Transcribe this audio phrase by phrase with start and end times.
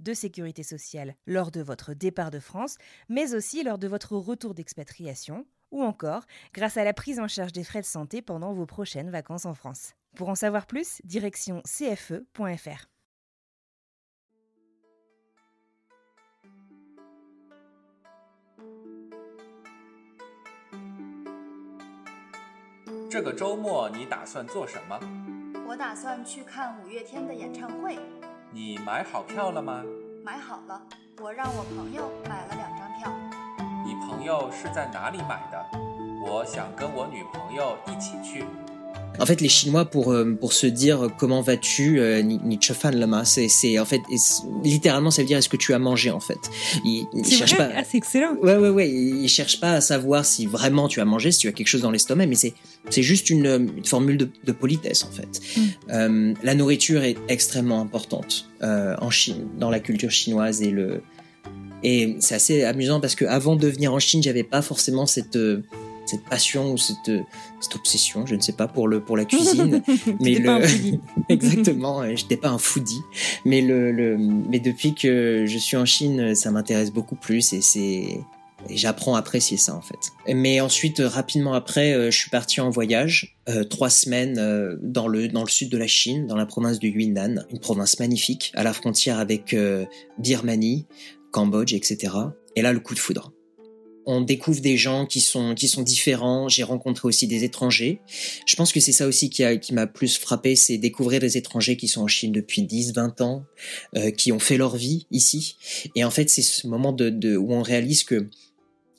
[0.00, 2.76] de sécurité sociale lors de votre départ de France,
[3.08, 7.52] mais aussi lors de votre retour d'expatriation, ou encore grâce à la prise en charge
[7.52, 9.94] des frais de santé pendant vos prochaines vacances en France.
[10.16, 12.86] Pour en savoir plus, direction cfe.fr.
[23.10, 25.00] “这个周末你打算做什么？”“
[25.66, 27.98] 我打算去看五月天的演唱会。”“
[28.51, 29.83] 你买好票了吗
[30.25, 30.81] ？”“买好了，
[31.21, 33.11] 我让我朋友买了两张票。
[33.85, 35.65] ”“你朋友是在哪里买的
[36.25, 38.45] ？”“我想跟我女朋友一起去。”
[39.19, 43.25] En fait, les Chinois, pour, euh, pour se dire comment vas-tu, euh, ni fan lama,
[43.25, 44.01] c'est, c'est en fait,
[44.63, 46.37] littéralement, ça veut dire est-ce que tu as mangé, en fait?
[46.85, 47.69] Ils, ils cherchent pas.
[47.75, 48.35] Ah, c'est excellent.
[48.41, 48.89] Ouais, ouais, ouais.
[48.89, 51.81] Ils cherchent pas à savoir si vraiment tu as mangé, si tu as quelque chose
[51.81, 52.53] dans l'estomac, mais c'est,
[52.89, 55.41] c'est juste une, une formule de, de, politesse, en fait.
[55.57, 55.61] Mm.
[55.89, 61.01] Euh, la nourriture est extrêmement importante euh, en Chine, dans la culture chinoise et le.
[61.81, 65.37] Et c'est assez amusant parce que avant de venir en Chine, j'avais pas forcément cette
[65.37, 65.63] euh,
[66.09, 67.11] cette passion ou cette,
[67.59, 69.81] cette obsession, je ne sais pas pour le pour la cuisine,
[70.19, 70.59] mais le pas
[71.29, 73.01] exactement, j'étais pas un foodie,
[73.45, 77.61] mais le, le mais depuis que je suis en Chine, ça m'intéresse beaucoup plus et
[77.61, 78.19] c'est
[78.69, 80.11] j'apprends à apprécier ça en fait.
[80.33, 85.07] Mais ensuite, rapidement après, euh, je suis parti en voyage, euh, trois semaines euh, dans
[85.07, 88.51] le dans le sud de la Chine, dans la province du Yunnan, une province magnifique,
[88.55, 89.55] à la frontière avec
[90.17, 90.85] Birmanie,
[91.31, 92.13] Cambodge, etc.
[92.55, 93.31] Et là, le coup de foudre
[94.09, 96.49] on découvre des gens qui sont qui sont différents.
[96.49, 98.01] J'ai rencontré aussi des étrangers.
[98.47, 101.37] Je pense que c'est ça aussi qui a qui m'a plus frappé, c'est découvrir des
[101.37, 103.43] étrangers qui sont en Chine depuis 10, 20 ans,
[103.95, 105.57] euh, qui ont fait leur vie ici.
[105.95, 108.27] Et en fait, c'est ce moment de, où on réalise que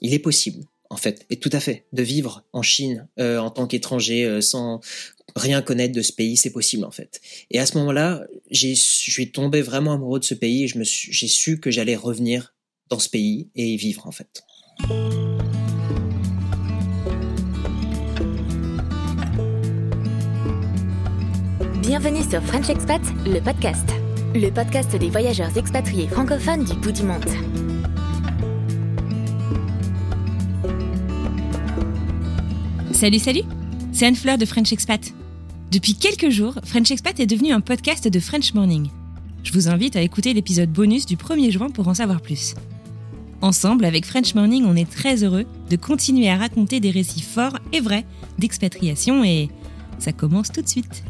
[0.00, 3.50] il est possible, en fait, et tout à fait, de vivre en Chine euh, en
[3.50, 4.80] tant qu'étranger euh, sans
[5.34, 7.20] rien connaître de ce pays, c'est possible en fait.
[7.50, 10.78] Et à ce moment-là, j'ai je suis tombé vraiment amoureux de ce pays et je
[10.78, 12.54] me j'ai su que j'allais revenir
[12.88, 14.44] dans ce pays et y vivre en fait.
[21.80, 23.88] Bienvenue sur French Expat, le podcast.
[24.34, 27.24] Le podcast des voyageurs expatriés francophones du bout du monde.
[32.92, 33.42] Salut, salut
[33.92, 35.12] C'est Anne Fleur de French Expat.
[35.70, 38.88] Depuis quelques jours, French Expat est devenu un podcast de French Morning.
[39.42, 42.54] Je vous invite à écouter l'épisode bonus du 1er juin pour en savoir plus.
[43.42, 47.58] Ensemble, avec French Morning, on est très heureux de continuer à raconter des récits forts
[47.72, 48.04] et vrais
[48.38, 49.48] d'expatriation et
[49.98, 51.04] ça commence tout de suite.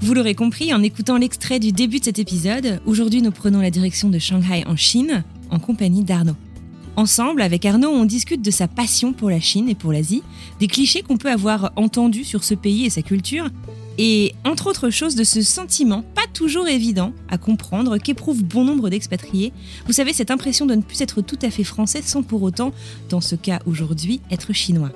[0.00, 3.70] Vous l'aurez compris en écoutant l'extrait du début de cet épisode, aujourd'hui nous prenons la
[3.70, 6.36] direction de Shanghai en Chine en compagnie d'Arnaud.
[6.96, 10.22] Ensemble, avec Arnaud, on discute de sa passion pour la Chine et pour l'Asie,
[10.58, 13.48] des clichés qu'on peut avoir entendus sur ce pays et sa culture,
[13.98, 18.90] et entre autres choses de ce sentiment pas toujours évident à comprendre qu'éprouvent bon nombre
[18.90, 19.52] d'expatriés.
[19.86, 22.72] Vous savez, cette impression de ne plus être tout à fait français sans pour autant,
[23.08, 24.92] dans ce cas aujourd'hui, être chinois.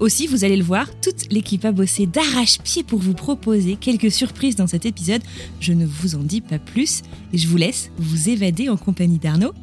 [0.00, 4.56] Aussi, vous allez le voir, toute l'équipe a bossé d'arrache-pied pour vous proposer quelques surprises
[4.56, 5.22] dans cet épisode.
[5.60, 7.02] Je ne vous en dis pas plus
[7.32, 9.54] et je vous laisse vous évader en compagnie d'Arnaud.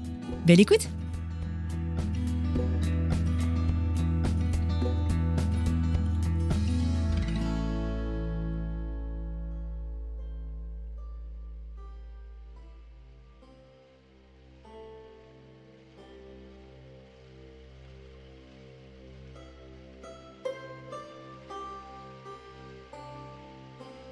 [0.47, 0.87] Belle écoute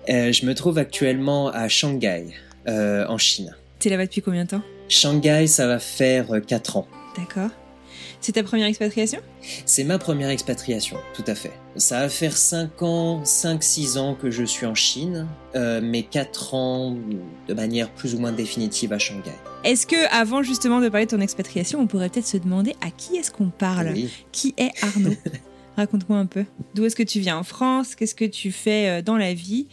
[0.09, 2.27] Euh, je me trouve actuellement à Shanghai,
[2.67, 3.55] euh, en Chine.
[3.77, 4.61] T'es là-bas depuis combien de temps?
[4.87, 6.87] Shanghai, ça va faire 4 euh, ans.
[7.15, 7.51] D'accord.
[8.19, 9.19] c'est ta première expatriation?
[9.65, 11.51] C'est ma première expatriation, tout à fait.
[11.75, 16.55] Ça va faire 5 ans, 5-6 ans que je suis en Chine, euh, mais 4
[16.55, 16.97] ans
[17.47, 19.35] de manière plus ou moins définitive à Shanghai.
[19.63, 22.89] Est-ce que, avant justement de parler de ton expatriation, on pourrait peut-être se demander à
[22.89, 23.91] qui est-ce qu'on parle?
[23.93, 24.09] Oui.
[24.31, 25.15] Qui est Arnaud?
[25.79, 26.43] Raconte-moi un peu.
[26.75, 27.95] D'où est-ce que tu viens en France?
[27.95, 29.67] Qu'est-ce que tu fais euh, dans la vie?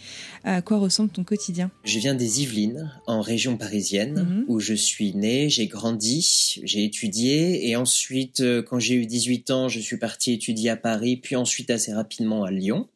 [0.44, 1.73] À quoi ressemble ton quotidien?
[1.82, 4.44] Je viens des Yvelines, en région parisienne, Mhm.
[4.47, 9.50] où je suis né, j'ai grandi, j'ai étudié, et ensuite, euh, quand j'ai eu 18
[9.50, 12.87] ans, je suis parti étudier à Paris, puis ensuite assez rapidement à Lyon,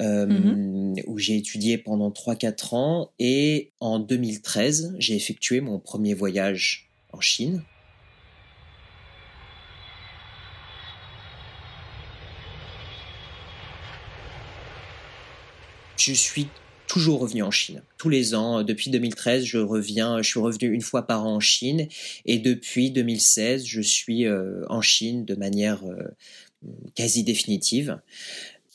[0.00, 0.96] euh, Mhm.
[1.06, 7.20] où j'ai étudié pendant 3-4 ans, et en 2013, j'ai effectué mon premier voyage en
[7.20, 7.62] Chine.
[16.06, 16.46] Je suis
[16.86, 17.82] toujours revenu en Chine.
[17.98, 21.40] Tous les ans, depuis 2013, je reviens, je suis revenu une fois par an en
[21.40, 21.88] Chine
[22.26, 26.14] et depuis 2016, je suis euh, en Chine de manière euh,
[26.94, 27.98] quasi définitive.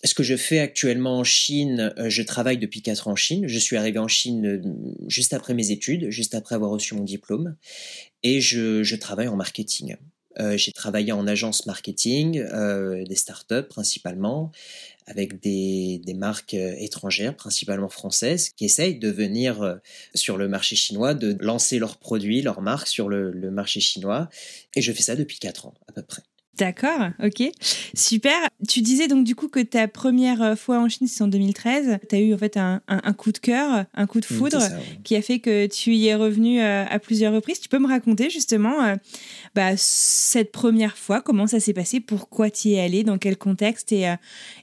[0.04, 3.48] Ce que je fais actuellement en Chine, euh, je travaille depuis quatre ans en Chine.
[3.48, 4.62] Je suis arrivé en Chine euh,
[5.08, 7.56] juste après mes études, juste après avoir reçu mon diplôme,
[8.24, 9.96] et je, travaille en marketing.
[10.40, 14.52] Euh, j'ai travaillé en agence marketing, euh, des startups principalement,
[15.12, 19.76] avec des, marques euh, étrangères, principalement françaises, qui essayent de venir euh,
[20.16, 24.30] sur le marché chinois, de lancer leurs produits, leurs marques sur le, le marché chinois.
[24.76, 26.24] Et je fais ça depuis quatre ans à peu près.
[26.58, 27.44] D'accord, ok.
[27.96, 28.34] Super.
[28.68, 31.98] Tu disais donc du coup que ta première euh, fois en Chine, c'est en 2013.
[32.10, 34.38] Tu as eu en fait un, un- un coup de cœur, un coup de Mm,
[34.38, 34.84] foudre c'est ça, ouais.
[35.04, 37.60] qui a fait que tu y es revenu euh, à plusieurs reprises.
[37.62, 38.96] Tu peux me raconter justement euh,
[39.56, 43.38] bah, cette première fois, comment ça s'est passé, pourquoi tu y es allé, dans quel
[43.38, 44.16] contexte et, euh,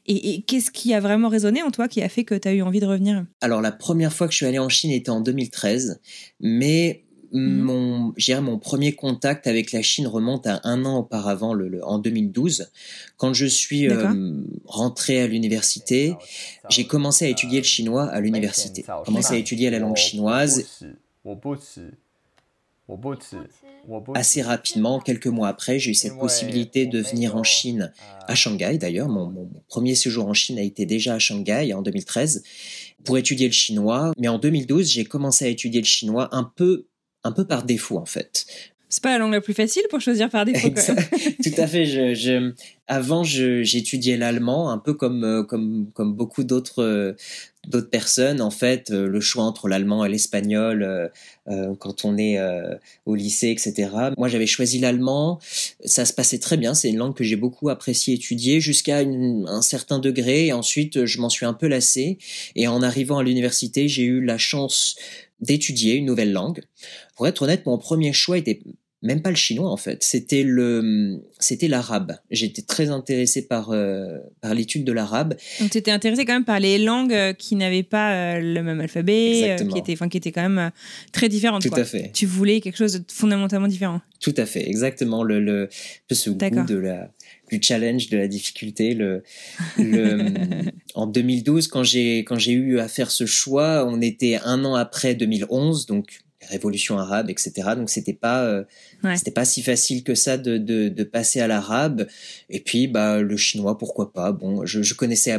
[0.06, 2.52] et, et qu'est-ce qui a vraiment résonné en toi qui a fait que tu as
[2.52, 3.25] eu envie de revenir?
[3.41, 6.00] Alors la première fois que je suis allé en Chine était en 2013,
[6.41, 7.02] mais
[7.33, 7.61] Mhm.
[7.63, 11.99] mon, mon premier contact avec la Chine remonte à un an auparavant, le, le- en
[11.99, 12.71] 2012,
[13.17, 13.97] quand je suis euh,
[14.65, 16.15] rentré à l'université.
[16.71, 18.83] J'ai commencé à étudier le chinois à l'université.
[19.05, 20.65] Commencé à étudier la langue chinoise
[24.15, 24.99] assez rapidement.
[24.99, 27.93] Quelques mois après, j'ai eu cette possibilité de venir en Chine,
[28.27, 29.09] à Shanghai d'ailleurs.
[29.09, 32.43] Mon, mon premier séjour en Chine a été déjà à Shanghai en 2013
[33.05, 34.13] pour étudier le chinois.
[34.19, 36.87] Mais en 2012, j'ai commencé à étudier le chinois un peu,
[37.25, 38.47] un peu par défaut en fait.
[38.91, 40.70] C'est pas la langue la plus facile pour choisir par défaut.
[40.70, 40.99] quand même.
[40.99, 41.43] Exact.
[41.43, 41.85] Tout à fait.
[41.85, 42.53] Je, je,
[42.87, 47.12] avant, je- j'étudiais l'allemand, un peu comme, euh, comme, comme beaucoup d'autres, euh,
[47.67, 48.41] d'autres personnes.
[48.41, 50.82] En fait, euh, le choix entre l'allemand et l'espagnol,
[51.50, 53.91] euh, quand on est euh, au lycée, etc.
[54.17, 55.38] Moi, j'avais choisi l'allemand.
[55.85, 56.73] Ça se passait très bien.
[56.73, 60.47] C'est une langue que j'ai beaucoup apprécié étudier jusqu'à un certain degré.
[60.47, 62.17] Et ensuite, je m'en suis un peu lassé.
[62.56, 64.97] Et en arrivant à l'université, j'ai eu la chance
[65.40, 66.62] d'étudier une nouvelle langue.
[67.17, 68.61] Pour être honnête, mon premier choix était
[69.02, 72.17] même pas le chinois en fait, c'était le c'était l'arabe.
[72.31, 75.37] J'étais très intéressé par euh, par l'étude de l'arabe.
[75.61, 78.61] Donc tu étais intéressé quand même par les langues euh, qui n'avaient pas euh, le
[78.62, 80.73] même alphabet, euh, qui étaient, enfin qui étaient quand même
[81.12, 81.62] très différentes.
[81.62, 81.81] Tout quoi.
[81.81, 82.11] à fait.
[82.12, 84.00] Tu voulais quelque chose de fondamentalement différent.
[84.20, 85.69] Tout à fait, exactement le le
[86.11, 87.12] ce goût de la
[87.49, 88.95] du challenge, de la difficulté.
[88.95, 89.23] Le,
[89.79, 90.19] le
[90.95, 94.75] en 2012 quand j'ai quand j'ai eu à faire ce choix, on était un an
[94.75, 97.53] après 2011, donc révolution arabe, etc.
[97.77, 98.65] Donc c'était pas euh,
[99.05, 99.17] Ouais.
[99.17, 102.06] c'était pas si facile que ça de de, de passer à l'arabe.
[102.50, 104.33] Et puis bah le chinois, pourquoi pas.
[104.33, 105.33] Bon, je je connaissais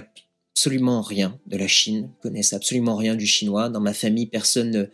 [0.53, 3.69] absolument rien de la Chine, je connaissais absolument rien du chinois.
[3.69, 4.85] Dans ma famille, personne ne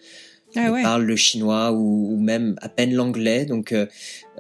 [0.56, 0.84] Ah ouais.
[0.84, 3.46] parle le chinois ou, ou même à peine l'anglais.
[3.46, 3.86] Donc euh,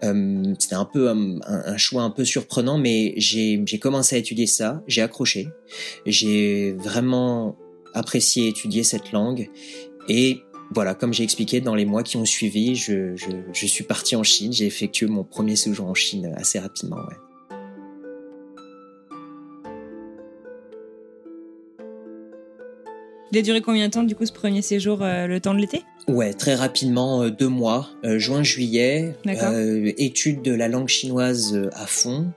[0.03, 4.19] euh, c'était un peu un, un choix un peu surprenant, mais j'ai j'ai commencé à
[4.19, 5.47] étudier ça, j'ai accroché,
[6.05, 7.57] j'ai vraiment
[7.93, 9.49] apprécié étudier cette langue
[10.09, 13.83] et voilà, comme j'ai expliqué, dans les mois qui ont suivi, je, je, je suis
[13.83, 16.97] parti en Chine, j'ai effectué mon premier séjour en Chine assez rapidement.
[16.97, 17.15] Ouais.
[23.35, 25.59] Il a duré combien de temps du coup ce premier séjour, euh, le temps de
[25.59, 25.83] l'été?
[26.07, 29.13] Ouais, très rapidement, euh, deux mois, euh, juin-juillet,
[29.97, 32.31] étude de la langue chinoise à fond,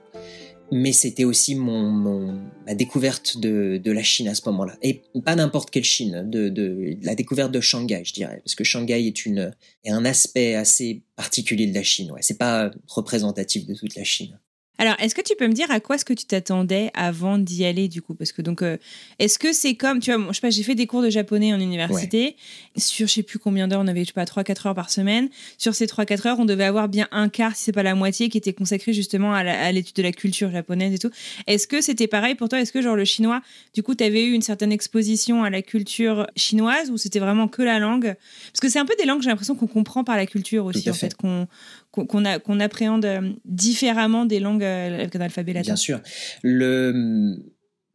[0.73, 5.03] mais c'était aussi mon, mon ma découverte de, de la Chine à ce moment-là, et
[5.23, 9.07] pas n'importe quelle Chine, de, de la découverte de Shanghai, je dirais, parce que Shanghai
[9.07, 9.53] est une
[9.85, 12.11] est un aspect assez particulier de la Chine.
[12.11, 14.37] Ouais, c'est pas représentatif de toute la Chine.
[14.79, 17.65] Alors, est-ce que tu peux me dire à quoi est-ce que tu t'attendais avant d'y
[17.65, 18.15] aller du coup?
[18.15, 18.77] Parce que donc, euh,
[19.19, 21.53] est-ce que c'est comme, tu vois, je sais pas, j'ai fait des cours de japonais
[21.53, 22.37] en université.
[22.77, 25.27] Sur je sais plus combien d'heures, on avait, je sais pas, 3-4 heures par semaine.
[25.57, 28.29] Sur ces 3-4 heures, on devait avoir bien un quart, si c'est pas la moitié,
[28.29, 31.11] qui était consacré justement à l'étude de la culture japonaise et tout.
[31.45, 32.61] Est-ce que c'était pareil pour toi?
[32.61, 33.41] Est-ce que genre le chinois,
[33.75, 37.49] du coup, tu avais eu une certaine exposition à la culture chinoise ou c'était vraiment
[37.49, 38.15] que la langue?
[38.53, 40.89] Parce que c'est un peu des langues, j'ai l'impression qu'on comprend par la culture aussi,
[40.89, 41.07] en fait.
[41.09, 41.47] fait, qu'on
[41.91, 43.07] qu'on qu'on appréhende
[43.45, 46.01] différemment des langues avec un alphabet latin Bien sûr.
[46.43, 47.39] Le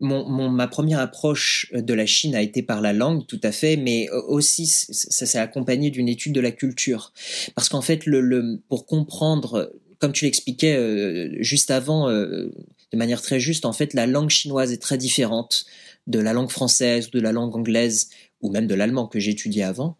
[0.00, 3.76] mon, ma première approche de la Chine a été par la langue, tout à fait,
[3.76, 7.12] mais aussi ça s'est accompagné d'une étude de la culture.
[7.54, 12.50] Parce qu'en fait, le, pour comprendre, comme tu l'expliquais euh, juste avant, euh,
[12.92, 15.64] de manière très juste, en fait, la langue chinoise est très différente
[16.06, 18.10] de la langue française ou de la langue anglaise
[18.44, 19.96] ou même de l'allemand que j'étudiais avant.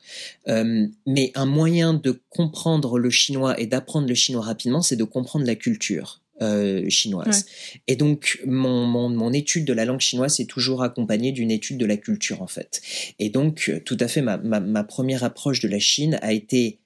[0.49, 5.05] Euh, mais un moyen de comprendre le chinois et d'apprendre le chinois rapidement, c'est de
[5.05, 6.21] comprendre la culture.
[6.43, 7.47] Euh, chinoise.
[7.87, 11.79] Et donc, mon, mon, mon, étude de la langue chinoise est toujours accompagnée d'une étude
[11.79, 12.83] de la culture, en fait.
[13.21, 16.81] Et donc, tout à fait, ma, ma, ma première approche de la Chine a été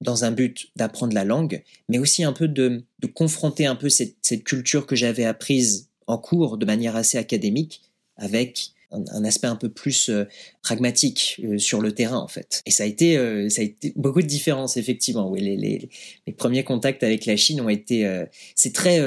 [0.00, 3.90] dans un but d'apprendre la langue, mais aussi un peu de, de confronter un peu
[3.90, 7.82] cette, cette culture que j'avais apprise en cours de manière assez académique
[8.16, 8.73] avec
[9.12, 10.24] un, aspect un peu plus euh,
[10.62, 12.62] pragmatique euh, sur le terrain en fait.
[12.66, 15.30] Et ça a été, euh, ça a été beaucoup de différences effectivement.
[15.30, 15.88] Oui, les, les,
[16.26, 18.24] les, premiers contacts avec la Chine ont été,
[18.54, 19.00] c'est très,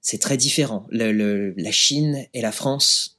[0.00, 0.86] c'est très différent.
[0.90, 3.18] La Chine et la France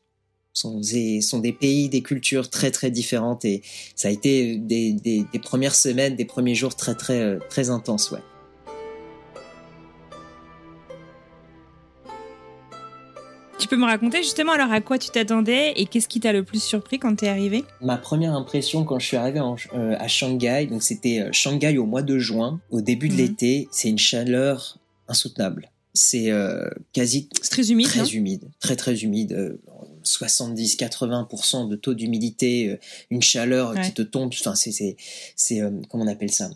[0.53, 3.61] sont des, sont des pays, des cultures très très différentes et
[3.95, 8.11] ça a été des, des, des premières semaines, des premiers jours très très très intenses,
[8.11, 8.19] ouais.
[13.57, 16.43] Tu peux me raconter justement alors à quoi tu t'attendais et qu'est-ce qui t'a le
[16.43, 20.67] plus surpris quand t'es arrivé Ma première impression quand je suis arrivé euh, à Shanghai,
[20.69, 23.19] donc c'était euh, Shanghai au mois de juin, au début de mhm.
[23.19, 25.71] l'été, c'est une chaleur insoutenable.
[25.93, 29.57] C'est euh, quasi très humide, très humide, très très humide.
[30.03, 32.77] 70-80% de taux d'humidité,
[33.09, 34.31] une chaleur qui te tombe.
[34.39, 34.97] Enfin, c'est c'est
[35.35, 36.49] c'est comment on appelle ça?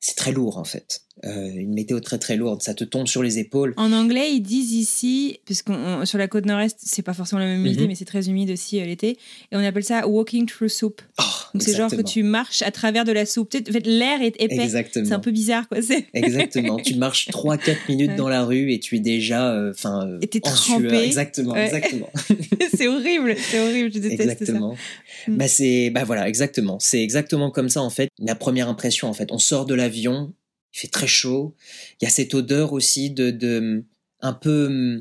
[0.00, 1.02] C'est très lourd en fait.
[1.24, 3.74] Euh, une météo très très lourde, ça te tombe sur les épaules.
[3.76, 5.62] En anglais, ils disent ici, parce
[6.08, 7.88] sur la côte nord-est, c'est pas forcément la même humidité, mhm.
[7.88, 9.18] mais c'est très humide aussi euh, l'été,
[9.52, 11.02] et on appelle ça walking through soup.
[11.20, 13.54] Oh, Donc c'est genre que tu marches à travers de la soupe.
[13.54, 14.68] En fait, l'air est épais.
[14.92, 15.78] C'est un peu bizarre, quoi.
[16.14, 16.76] Exactement.
[16.76, 21.04] tu marches 3-4 minutes dans la rue et tu es déjà, euh, enfin, euh, trempé.
[21.04, 22.10] Exactement, exactement.
[22.76, 23.92] c'est horrible, c'est horrible.
[23.92, 24.74] Je déteste exactement.
[24.74, 25.30] ça.
[25.30, 25.36] Mm.
[25.36, 26.78] Bah c'est, bah voilà, exactement.
[26.80, 28.08] C'est exactement comme ça en fait.
[28.20, 30.32] Ma première impression en fait, on sort de l'avion
[30.74, 31.54] il fait très chaud.
[32.00, 33.84] Il y a cette odeur aussi de, de
[34.20, 35.00] un peu,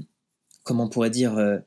[0.64, 1.58] comment on pourrait dire, euh,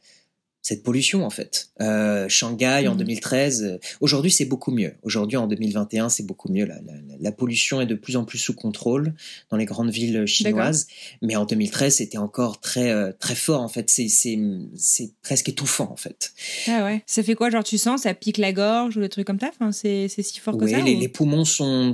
[0.62, 1.70] cette pollution en fait.
[1.80, 3.68] Euh, Shanghai en 2013, mhm.
[3.68, 4.94] euh, aujourd'hui c'est beaucoup mieux.
[5.02, 6.64] Aujourd'hui en 2021 c'est beaucoup mieux.
[6.64, 9.14] La, la, la, pollution est de plus en plus sous contrôle
[9.50, 10.86] dans les grandes villes chinoises,
[11.20, 13.90] mais en 2013 c'était encore très euh, très fort en fait.
[13.90, 16.32] C'est presque étouffant en fait.
[16.68, 17.02] Ah ouais.
[17.06, 17.50] Ça fait quoi?
[17.50, 19.50] Genre tu sens ça pique la gorge ou des trucs comme ça?
[19.52, 20.78] Enfin c'est c'est si fort que ça.
[20.78, 21.92] Les, les poumons sont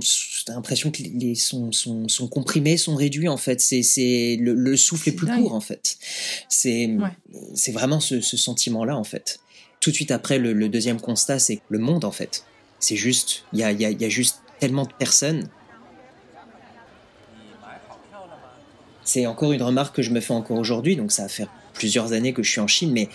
[0.49, 3.61] t'as l'impression que les sont, sont sont comprimés, sont réduits en fait.
[3.61, 5.97] C'est c'est le, le souffle est, plus court en fait.
[6.49, 6.97] C'est
[7.55, 9.41] c'est vraiment ce, ce sentiment là en fait.
[9.81, 12.45] Tout de suite après, le, deuxième constat, c'est le monde, en fait.
[12.81, 15.49] C'est juste, il y a, y a juste tellement de personnes.
[19.05, 21.49] C'est encore une remarque que je me fais encore aujourd'hui, donc ça va faire
[21.79, 23.09] plusieurs années que je suis en Chine, mais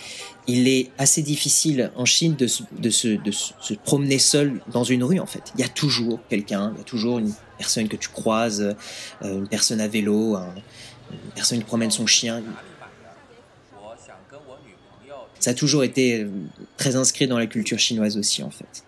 [0.46, 2.46] il est assez difficile en Chine de,
[2.78, 5.52] de, se, de se promener seul dans une rue, en fait.
[5.54, 8.74] Il y a toujours quelqu'un, il y a toujours une personne que tu croises,
[9.22, 12.42] euh, une personne à vélo, une personne qui promène son chien
[15.44, 16.30] ça a toujours été euh,
[16.78, 18.82] très inscrit dans la culture chinoise aussi, en fait.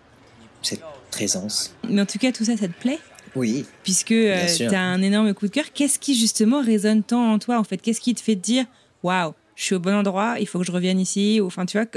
[0.63, 0.81] Cette
[1.11, 1.75] présence.
[1.87, 2.97] Mais en tout cas, tout ça, ça te plaît?
[3.35, 3.63] Oui.
[3.83, 5.65] Puisque euh, tu as un énorme coup de cœur.
[5.71, 7.77] Qu'est-ce qui, justement, résonne tant en toi, en fait?
[7.77, 8.65] Qu'est-ce qui te fait dire
[9.03, 11.87] waouh, je suis au bon endroit, il faut que je revienne ici Enfin, tu vois,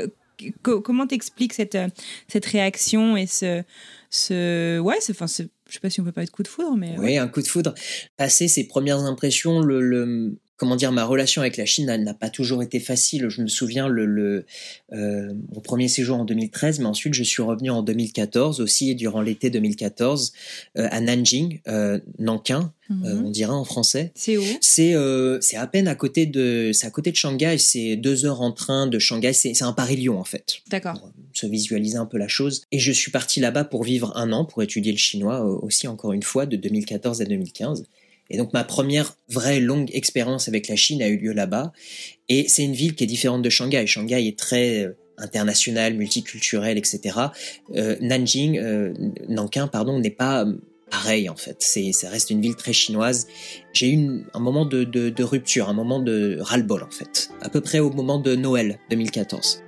[0.63, 1.89] comment t'expliques cette, euh,
[2.27, 3.63] cette réaction et ce.
[4.09, 6.97] ce ouais, enfin, je sais pas si on peut pas être coup de foudre, mais.
[6.99, 7.75] Oui, un coup de foudre.
[8.17, 12.29] Passer ses premières impressions, le, le, comment dire, ma relation avec la Chine n'a pas
[12.29, 13.31] toujours été facile.
[13.31, 14.45] Je me souviens le, le
[14.93, 19.23] euh, mon premier séjour en 2013, mais ensuite je suis revenu en 2014 aussi durant
[19.23, 20.35] l'été 2014
[20.77, 23.23] euh, à Nanjing, euh, Nankin, mhm.
[23.25, 24.13] on dirait en français.
[24.15, 24.45] C'est où?
[24.61, 24.95] C'est
[25.41, 27.57] c'est à peine à côté de c'est à côté de Shanghai.
[27.57, 29.33] C'est deux heures en train de Shanghai.
[29.33, 30.59] C'est un Paris-Lyon en fait.
[30.69, 31.11] D'accord.
[31.33, 32.65] Se visualiser un peu la chose.
[32.71, 36.13] Et je suis parti là-bas pour vivre un an pour étudier le chinois aussi encore
[36.13, 37.85] une fois de 2014 à 2015.
[38.31, 41.73] Et donc ma première vraie longue expérience avec la Chine a eu lieu là-bas.
[42.29, 43.87] Et c'est une ville qui est différente de Shanghai.
[43.87, 47.19] Shanghai est très euh, international, multiculturel, etc.
[47.75, 48.93] Euh, Nanjing, euh,
[49.29, 50.55] Nankin, pardon, n'est pas euh,
[50.91, 51.57] pareil en fait.
[51.61, 53.27] C'est, ça reste une ville très chinoise.
[53.73, 57.49] J'ai eu un moment de, de, de rupture, un moment de ras-le-bol en fait, à
[57.49, 59.63] peu près au moment de Noël 2014.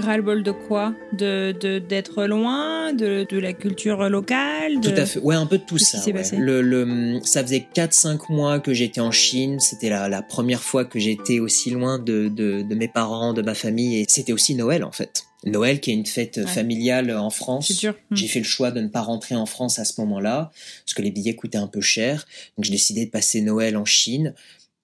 [0.00, 5.20] Ras-le-bol de quoi De d'être loin de, de, la culture locale Tout à fait.
[5.20, 5.98] Ouais, un peu de tout ça.
[6.36, 9.60] Le, le, ça faisait 4-5 mois que j'étais en Chine.
[9.60, 13.42] C'était la, la première fois que j'étais aussi loin de, de, de, mes parents, de
[13.42, 14.00] ma famille.
[14.00, 15.24] Et c'était aussi Noël, en fait.
[15.44, 16.46] Noël, qui est une fête Ouais.
[16.46, 17.82] familiale en France.
[17.82, 18.14] Mm.
[18.14, 20.50] J'ai fait le choix de ne pas rentrer en France à ce moment-là,
[20.84, 22.26] parce que les billets coûtaient un peu cher.
[22.56, 24.34] Donc j'ai décidé de passer Noël en Chine,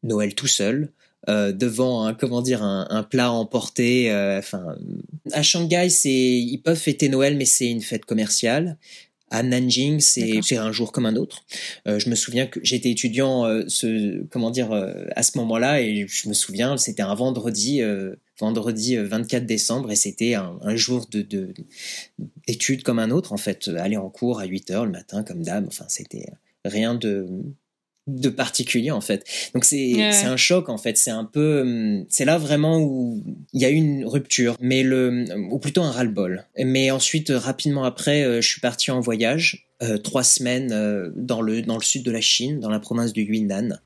[0.03, 0.91] Noël tout seul,
[1.29, 4.11] euh, devant un, comment dire, un, un plat emporté.
[4.11, 4.77] euh, Enfin,
[5.33, 8.77] à Shanghai, c'est ils peuvent fêter Noël, mais c'est une fête commerciale.
[9.29, 11.45] À Nanjing, c'est un jour comme un autre.
[11.89, 15.83] Euh, je me souviens que j'étais étudiant, euh, ce, comment dire, euh, à ce moment-là,
[15.83, 17.81] et je me souviens, c'était un vendredi,
[18.39, 21.27] vendredi euh, 24 décembre, et c'était un, un jour de-
[22.47, 23.67] d'études comme un autre, en fait.
[23.77, 25.67] Aller en cours à 8 heures le matin, comme d'hab.
[25.67, 26.27] Enfin, c'était
[26.65, 27.27] rien de
[28.07, 29.25] de particulier en fait.
[29.55, 30.13] Donc c'est Ouais.
[30.13, 33.23] c'est un choc en fait, c'est un peu hum, c'est là vraiment où
[33.53, 36.45] il y a eu une rupture, mais le ou plutôt un ras-le-bol.
[36.57, 41.43] Mais ensuite rapidement après, euh, je suis parti en voyage euh, trois semaines euh, dans
[41.43, 43.79] le dans le sud de la Chine, dans la province du Yunnan.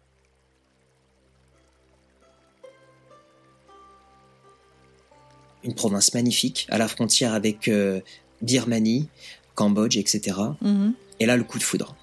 [5.65, 8.00] Une province magnifique à la frontière avec euh,
[8.41, 9.09] Birmanie,
[9.55, 10.37] Cambodge, etc.
[10.62, 10.95] Mhm.
[11.21, 11.97] Et là, le coup de foudre.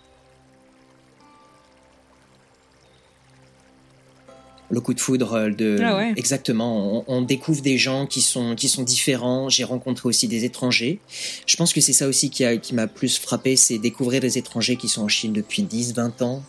[4.70, 6.14] Le coup de foudre euh, de Ah ouais.
[6.18, 6.98] exactement.
[7.08, 9.48] On, on découvre des gens qui sont qui sont différents.
[9.50, 11.00] J'ai rencontré aussi des étrangers.
[11.46, 14.38] Je pense que c'est ça aussi qui a qui m'a plus frappé, c'est découvrir des
[14.38, 16.44] étrangers qui sont en Chine depuis 10, 20 ans,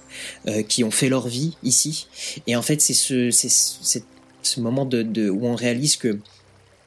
[0.49, 2.09] euh, qui ont fait leur vie ici.
[2.49, 4.03] Et en fait, c'est ce c'est c'est
[4.43, 6.19] ce moment de, de où on réalise que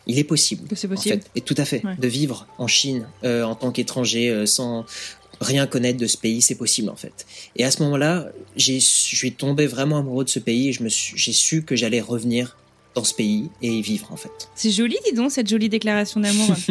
[0.08, 1.22] il est possible Que c'est en possible.
[1.22, 1.96] fait, et tout à fait, Ouais.
[1.98, 4.84] de vivre en Chine euh, en tant qu'étranger euh, sans
[5.42, 7.26] rien connaître de ce pays, c'est possible en fait.
[7.56, 11.34] Et à ce moment-là, j'ai, je suis tombé vraiment amoureux de ce pays et j'ai
[11.34, 12.58] su que j'allais revenir
[12.96, 14.50] dans ce pays et y vivre en fait.
[14.56, 16.56] C'est joli, dis donc, cette jolie déclaration d'amour.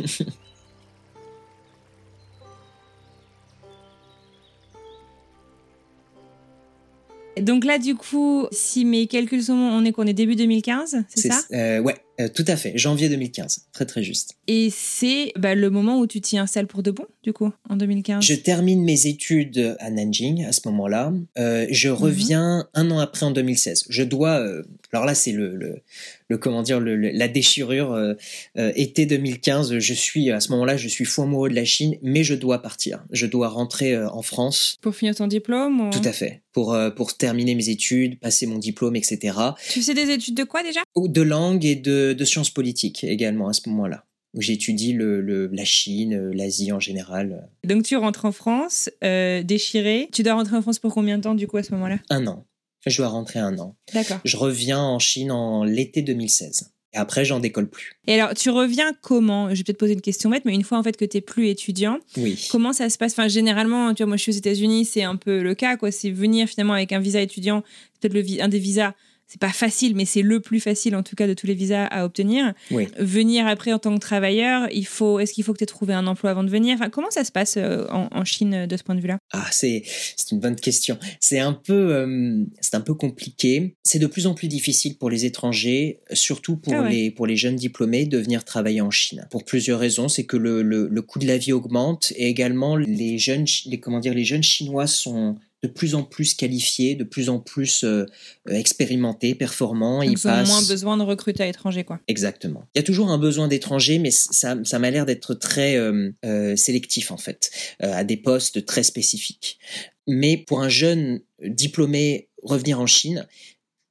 [7.40, 11.04] Donc là, du coup, si mes calculs sont bons, on est qu'on est début 2015,
[11.08, 12.72] c'est ça euh, Ouais, euh, tout à fait.
[12.76, 14.34] Janvier 2015, très très juste.
[14.46, 17.76] Et c'est bah, le moment où tu t'y installes pour de bon, du coup, en
[17.76, 18.24] 2015.
[18.24, 21.12] Je termine mes études à Nanjing à ce moment-là.
[21.38, 21.94] Euh, je Mhm.
[21.94, 23.84] reviens un an après en 2016.
[23.88, 24.62] Je dois, euh,
[24.92, 25.82] alors là c'est le, le,
[26.28, 27.92] le comment dire, le, la déchirure.
[27.92, 28.14] euh,
[28.58, 31.96] euh, été 2015, je suis à ce moment-là, je suis fou amoureux de la Chine,
[32.02, 33.04] mais je dois partir.
[33.10, 34.76] Je dois rentrer euh, en France.
[34.82, 36.42] Pour finir ton diplôme ou- Tout à fait.
[36.52, 39.36] Pour euh, pour terminer mes études, passer mon diplôme, etc.
[39.70, 40.80] Tu faisais des études de quoi déjà?
[40.96, 44.04] De langue et de, de sciences politiques également à ce moment-là.
[44.32, 47.48] Où j'étudie le, le, la Chine, l'Asie en général.
[47.64, 50.08] Donc tu rentres en France, euh, déchiré.
[50.12, 51.98] Tu dois rentrer en France pour combien de temps, du coup, à ce moment-là?
[52.10, 52.46] Un an.
[52.86, 53.76] Je dois rentrer un an.
[53.92, 54.18] D'accord.
[54.24, 56.72] Je reviens en Chine en l'été 2016.
[56.92, 57.92] Et après, j'en décolle plus.
[58.08, 59.50] Et alors, tu reviens comment?
[59.50, 61.20] Je vais peut-être poser une question bête, mais une fois en fait que tu n'es
[61.20, 62.48] plus étudiant, Oui.
[62.50, 63.12] Comment ça se passe?
[63.12, 65.92] Enfin, généralement, tu vois, moi, je suis aux États-Unis, c'est un peu le cas, quoi.
[65.92, 67.62] C'est venir finalement avec un visa étudiant,
[68.00, 68.94] peut-être un des visas.
[69.32, 71.84] C'est pas facile, mais c'est le plus facile en tout cas de tous les visas
[71.86, 72.52] à obtenir.
[72.72, 72.88] Oui.
[72.98, 75.20] Venir après en tant que travailleur, il faut.
[75.20, 76.74] Est-ce qu'il faut que tu aies trouvé un emploi avant de venir?
[76.74, 79.18] Enfin, comment ça se passe euh, en, en Chine euh, de ce point de vue-là?
[79.32, 79.84] Ah, c'est
[80.32, 80.98] une bonne question.
[81.20, 83.76] C'est un peu euh, c'est un peu compliqué.
[83.84, 86.90] C'est de plus en plus difficile pour les étrangers, surtout pour Ah ouais.
[86.90, 89.28] les pour les jeunes diplômés, de venir travailler en Chine.
[89.30, 92.74] Pour plusieurs raisons, c'est que le, le, le coût de la vie augmente et également
[92.74, 97.04] les jeunes les comment dire les jeunes chinois sont de plus en plus qualifiés, de
[97.04, 98.06] plus en plus euh,
[98.48, 99.98] expérimentés, performants.
[100.02, 102.00] Donc, Ils Ils ont passent moins besoin de recruter à l'étranger, quoi.
[102.08, 102.64] Exactement.
[102.74, 106.10] Il y a toujours un besoin d'étrangers, mais ça, ça m'a l'air d'être très euh,
[106.24, 107.50] euh, sélectif en fait,
[107.82, 109.58] euh, à des postes très spécifiques.
[110.06, 113.26] Mais pour un jeune diplômé revenir en Chine,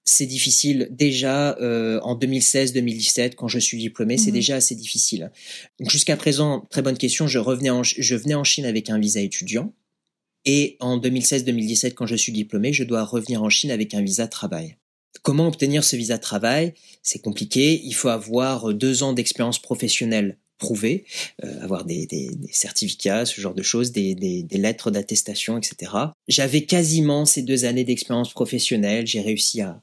[0.05, 4.33] c'est difficile déjà euh, en 2016-2017 quand je suis diplômé, c'est Mhm.
[4.33, 5.31] déjà assez difficile.
[5.87, 9.19] Jusqu'à présent, très bonne question, je revenais en, je venais en Chine avec un visa
[9.21, 9.71] étudiant.
[10.45, 14.27] Et en 2016-2017, quand je suis diplômé, je dois revenir en Chine avec un visa
[14.27, 14.77] travail.
[15.21, 16.73] Comment obtenir ce visa travail?
[17.03, 17.81] C'est compliqué.
[17.83, 21.05] Il faut avoir deux ans d'expérience professionnelle prouvée,
[21.43, 22.07] euh, avoir des,
[22.51, 25.91] certificats, ce genre de choses, des, lettres d'attestation, etc.
[26.27, 29.07] J'avais quasiment ces deux années d'expérience professionnelle.
[29.07, 29.81] J'ai réussi à,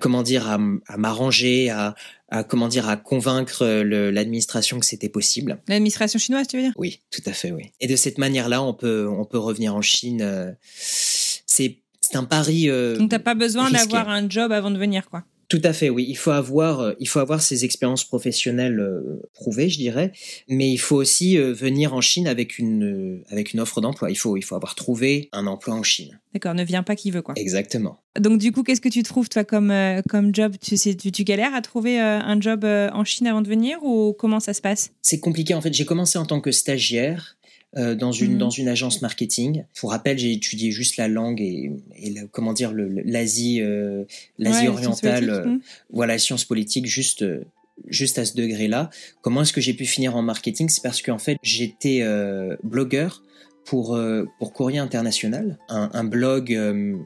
[0.00, 1.94] comment dire, à m'arranger, à,
[2.32, 5.60] à comment dire, à convaincre le- l'administration que c'était possible.
[5.68, 6.72] L'administration chinoise, tu veux dire?
[6.76, 7.70] Oui, tout à fait, oui.
[7.80, 10.22] Et de cette manière-là, on peut, on peut revenir en Chine.
[10.22, 12.68] euh, c'est, c'est un pari.
[12.70, 15.24] euh, Donc, t'as pas besoin d'avoir un job avant de venir, quoi.
[15.52, 16.06] Tout à fait, oui.
[16.08, 20.10] Il faut avoir, euh, il faut avoir ces expériences professionnelles euh, prouvées, je dirais,
[20.48, 24.10] mais il faut aussi euh, venir en Chine avec une, avec une offre d'emploi.
[24.10, 26.18] Il faut, il faut avoir trouvé un emploi en Chine.
[26.32, 27.34] D'accord, ne viens pas qui veut, quoi.
[27.36, 27.98] Exactement.
[28.18, 29.74] Donc du coup, qu'est-ce que tu trouves toi comme
[30.08, 30.54] comme job?
[30.58, 34.40] Tu tu, tu galères à trouver un job en Chine avant de venir ou comment
[34.40, 34.92] ça se passe?
[35.02, 35.74] C'est compliqué en fait.
[35.74, 37.36] J'ai commencé en tant que stagiaire.
[37.76, 38.38] Euh, dans une Mhm.
[38.38, 39.64] dans une agence marketing.
[39.78, 44.04] Pour rappel, j'ai étudié juste la langue et, et le- comment dire l'Asie euh,
[44.38, 45.86] l'Asie Ouais, orientale, sciences euh, politiques, hmm.
[45.90, 47.44] voilà sciences politiques juste euh,
[47.88, 48.90] juste à ce degré-là.
[49.22, 50.68] Comment est-ce que j'ai pu finir en marketing?
[50.68, 53.22] C'est parce qu'en fait, j'étais euh, blogueur
[53.64, 56.96] pour, euh, pour Courrier International, un, un blog euh,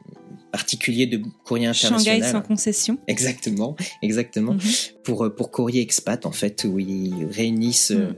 [0.51, 2.21] particulier de Courrier International.
[2.21, 2.97] Shanghai sans concession.
[3.07, 4.53] Exactement, exactement.
[4.53, 4.59] Mhm.
[5.03, 8.13] Pour, euh, pour Courrier Expat, en fait, où ils réunissent euh,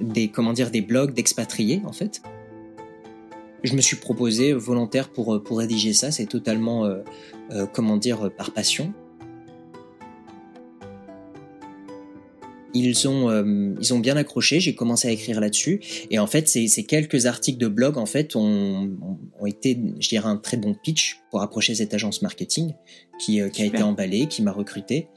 [0.00, 2.22] des, comment dire, des blogs d'expatriés, en fait.
[3.64, 6.10] Je me suis proposé volontaire pour, euh, pour rédiger ça.
[6.10, 6.98] C'est totalement, euh,
[7.50, 8.92] euh, comment dire, par passion.
[12.74, 14.60] Ils ont, euh, ils ont bien accroché.
[14.60, 15.80] J'ai commencé à écrire là-dessus.
[16.10, 18.90] Et en fait, ces, ces quelques articles de blog, en fait, ont,
[19.38, 22.74] ont été, je dirais, un très bon pitch pour approcher cette agence marketing
[23.18, 25.08] qui, euh, qui a été emballée, qui m'a recruté.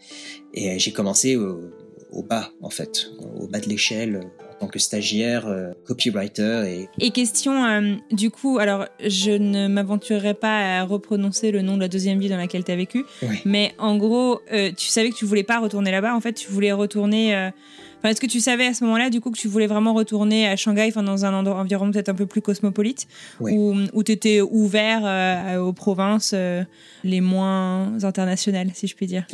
[0.54, 1.72] Et j'ai commencé au,
[2.12, 4.22] au bas, en fait, au bas de l'échelle,
[4.60, 6.64] tant que stagiaire, euh, copywriter
[7.00, 11.76] et Et question, euh, du coup, alors je ne m'aventurerai pas à reprononcer le nom
[11.76, 13.38] de la deuxième ville dans laquelle tu as vécu, Oui.
[13.46, 16.50] mais en gros, euh, tu savais que tu voulais pas retourner là-bas, en fait, tu
[16.50, 17.52] voulais retourner.
[18.00, 20.48] Enfin, est-ce que tu savais à ce moment-là, du coup, que tu voulais vraiment retourner
[20.48, 23.08] à Shanghai, enfin, dans un endroit, environnement peut-être un peu plus cosmopolite,
[23.40, 23.54] Oui.
[23.54, 26.64] où, où tu étais ouvert euh, aux provinces euh,
[27.04, 29.26] les moins internationales, si je puis dire?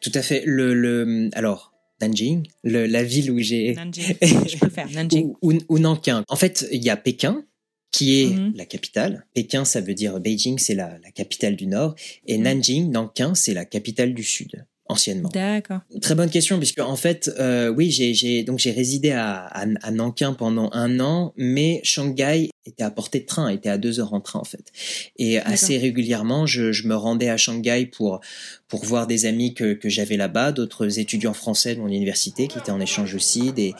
[0.00, 4.56] Tout à fait le, le alors Nanjing, le, la ville où j'ai Nanjing, je
[4.94, 5.24] Nanjing.
[5.26, 6.24] ou, ou, ou Nankin.
[6.28, 7.44] En fait, il y a Pékin
[7.90, 8.52] qui est Mhm.
[8.54, 9.26] la capitale.
[9.34, 11.94] Pékin, ça veut dire Beijing, c'est la, la capitale du nord,
[12.26, 12.44] et Mhm.
[12.44, 15.28] Nanjing, Nankin, c'est la capitale du sud anciennement.
[15.32, 15.80] D'accord.
[16.00, 19.90] Très bonne question puisque en fait, euh, oui, j'ai, donc j'ai résidé à, à, à
[19.90, 24.14] Nankin pendant un an, mais Shanghai était à portée de train, était à deux heures
[24.14, 24.72] en train en fait.
[25.18, 28.20] Et assez régulièrement, je, je me rendais à Shanghai pour
[28.68, 32.58] pour voir des amis que, que j'avais là-bas, d'autres étudiants français de mon université qui
[32.58, 33.74] étaient en échange aussi, des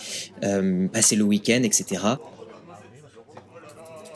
[0.44, 2.02] euh, passer le week-end, etc.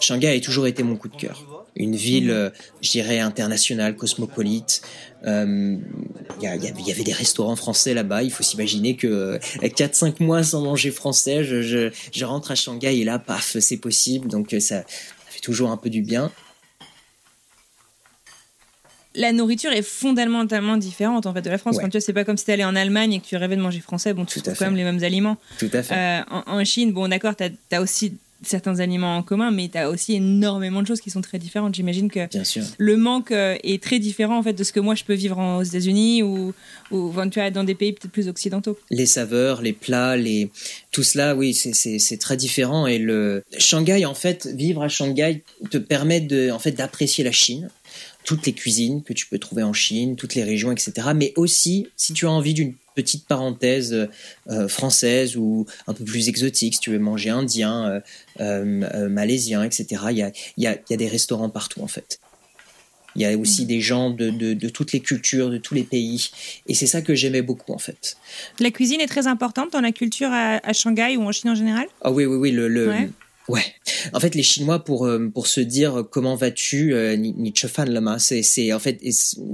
[0.01, 1.52] Shanghai a toujours été mon coup de cœur.
[1.75, 2.51] Une ville, euh,
[2.83, 4.83] je dirais, internationale, cosmopolite.
[5.27, 5.77] Euh,
[6.41, 8.23] Il y, il y avait- il y avait des restaurants français là-bas.
[8.25, 12.55] Il faut s'imaginer que euh, 4-5 mois sans manger français, je, je, je rentre à
[12.57, 14.29] Shanghai et là, paf, c'est possible.
[14.29, 14.85] Donc euh, ça, ça
[15.31, 16.31] fait toujours un peu du bien.
[19.15, 21.77] la nourriture est fondamentalement différente en fait de la France.
[21.77, 21.83] Ouais.
[21.83, 23.61] Quand tu c'est pas comme si tu allais en Allemagne et que tu rêvais de
[23.61, 24.15] manger français.
[24.15, 25.37] Bon, tu Tout trouves quand même les mêmes aliments.
[25.59, 25.95] Tout à fait.
[25.95, 29.79] Euh, en, en Chine, bon, d'accord, tu as, aussi certains aliments en commun, mais tu
[29.79, 31.75] as aussi énormément de choses qui sont très différentes.
[31.75, 32.63] J'imagine que Bien sûr.
[32.79, 35.39] le manque euh, est très différent en fait de ce que moi je peux vivre
[35.39, 36.53] en- aux États-Unis ou,
[36.91, 38.79] ou tu vois, dans des pays peut-être plus occidentaux.
[38.91, 40.51] les saveurs, les plats, les
[40.91, 42.87] tout cela, oui, c'est très différent.
[42.87, 47.33] Et le Shanghai, en fait, vivre à Shanghai te permet de, en fait, d'apprécier la
[47.33, 47.71] Chine,
[48.25, 50.93] toutes les cuisines que tu peux trouver en Chine, toutes les régions, etc.
[51.15, 54.09] Mais aussi, si tu as envie d'une petite parenthèse
[54.51, 58.01] euh, française ou un peu plus exotique, si tu veux manger indien, euh,
[58.41, 59.87] euh, euh, malaisien, etc.
[60.11, 62.19] Il y a, il y, a, il y a des restaurants partout, en fait.
[63.15, 65.83] Il y a aussi des gens de, de, de toutes les cultures, de tous les
[65.85, 66.31] pays.
[66.67, 68.17] Et c'est ça que j'aimais beaucoup, en fait.
[68.59, 71.55] La cuisine est très importante dans la culture à, à Shanghai ou en Chine en
[71.55, 71.87] général?
[72.01, 73.11] Ah oui, oui, oui, le, le- Ouais.
[73.49, 73.65] Ouais.
[74.13, 77.85] En fait, les Chinois, pour, euh, pour se dire euh, comment vas-tu, euh, ni, chefan
[77.85, 79.01] lama, c'est, c'est, en fait,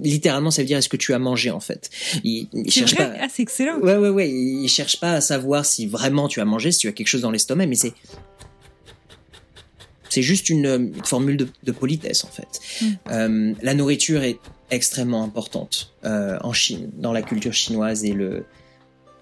[0.03, 1.91] littéralement, ça veut dire est-ce que tu as mangé, en fait?
[2.25, 3.17] Ils, ils cherchent vrai pas.
[3.21, 3.79] Ah, c'est excellent.
[3.81, 4.31] Ouais, ouais, ouais.
[4.31, 7.23] Ils cherchent pas à savoir si vraiment tu as mangé, si tu as quelque chose
[7.23, 7.93] dans l'estomac, mais c'est.
[10.11, 12.61] C'est juste une, euh, une formule de, de politesse, en fait.
[12.81, 12.87] Mm.
[13.11, 14.39] Euh, la nourriture est
[14.71, 18.45] extrêmement importante euh, en Chine, dans la culture chinoise et le.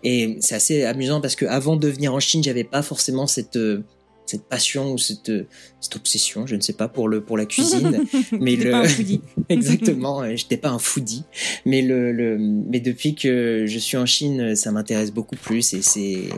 [0.05, 3.57] Et c'est assez amusant parce que avant de venir en Chine, j'avais pas forcément cette
[3.57, 3.83] euh,
[4.27, 5.47] cette passion ou cette euh,
[5.81, 8.89] cette obsession, je ne sais pas pour le pour la cuisine, mais le pas un
[8.89, 9.21] foodie.
[9.49, 11.25] exactement, j'étais pas un foodie,
[11.65, 15.83] mais le, le mais depuis que je suis en Chine, ça m'intéresse beaucoup plus et
[15.83, 16.29] c'est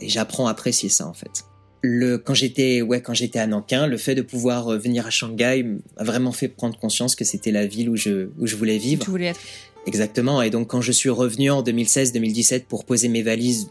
[0.00, 1.44] et j'apprends à apprécier ça en fait.
[1.86, 5.10] Le, quand j'étais ouais quand j'étais à Nankin, le fait de pouvoir euh, venir à
[5.10, 8.78] Shanghai m'a vraiment fait prendre conscience que c'était la ville où je où je voulais
[8.78, 9.04] vivre.
[9.04, 9.40] Tu voulais être.
[9.86, 10.40] Exactement.
[10.40, 13.68] Et donc, quand je suis revenu en 2016-2017 pour poser mes valises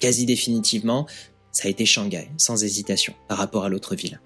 [0.00, 1.06] quasi définitivement,
[1.52, 4.20] ça a été Shanghai, sans hésitation, par rapport à l'autre ville.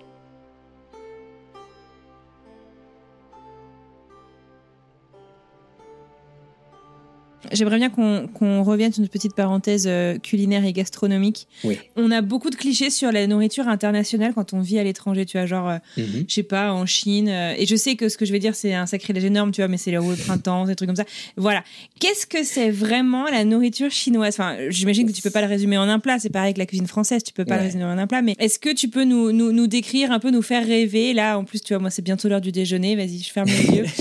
[7.53, 11.47] J'aimerais bien qu'on revienne sur une petite parenthèse euh, culinaire et gastronomique.
[11.65, 11.79] Oui.
[11.97, 15.37] On a beaucoup de clichés sur la nourriture internationale quand on vit à l'étranger, tu
[15.39, 16.25] vois, genre, euh, Mhm.
[16.29, 17.29] je sais pas, en Chine.
[17.29, 19.61] euh, et je sais que ce que je vais dire, c'est un sacrilège énorme, tu
[19.61, 21.05] vois, mais c'est le printemps, des trucs comme ça.
[21.37, 21.63] Voilà.
[22.01, 24.35] Qu'est-ce que c'est vraiment la nourriture chinoise?
[24.35, 26.19] Enfin, j'imagine que tu peux pas le résumer en un plat.
[26.19, 28.23] C'est pareil avec la cuisine française, tu peux pas le résumer en un plat.
[28.23, 31.13] Mais est-ce que tu peux nous, nous, nous décrire un peu, nous faire rêver?
[31.13, 32.97] Là, en plus, tu vois, moi, c'est bientôt l'heure du déjeuner.
[32.97, 33.87] Vas-y, je ferme les yeux.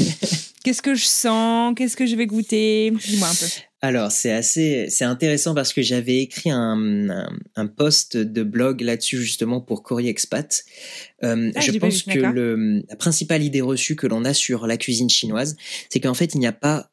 [0.66, 1.74] Qu'est-ce que je sens?
[1.78, 2.92] Qu'est-ce que je vais goûter?
[2.92, 3.46] Dis-moi un peu.
[3.82, 8.82] Alors, c'est assez, c'est intéressant parce que j'avais écrit un, un, un post de blog
[8.82, 10.64] là-dessus justement pour Courrier Expat.
[11.24, 14.78] Euh, Ah, je pense que le, la principale idée reçue que l'on a sur la
[14.78, 15.56] cuisine chinoise,
[15.90, 16.92] c'est qu'en fait, il n'y a pas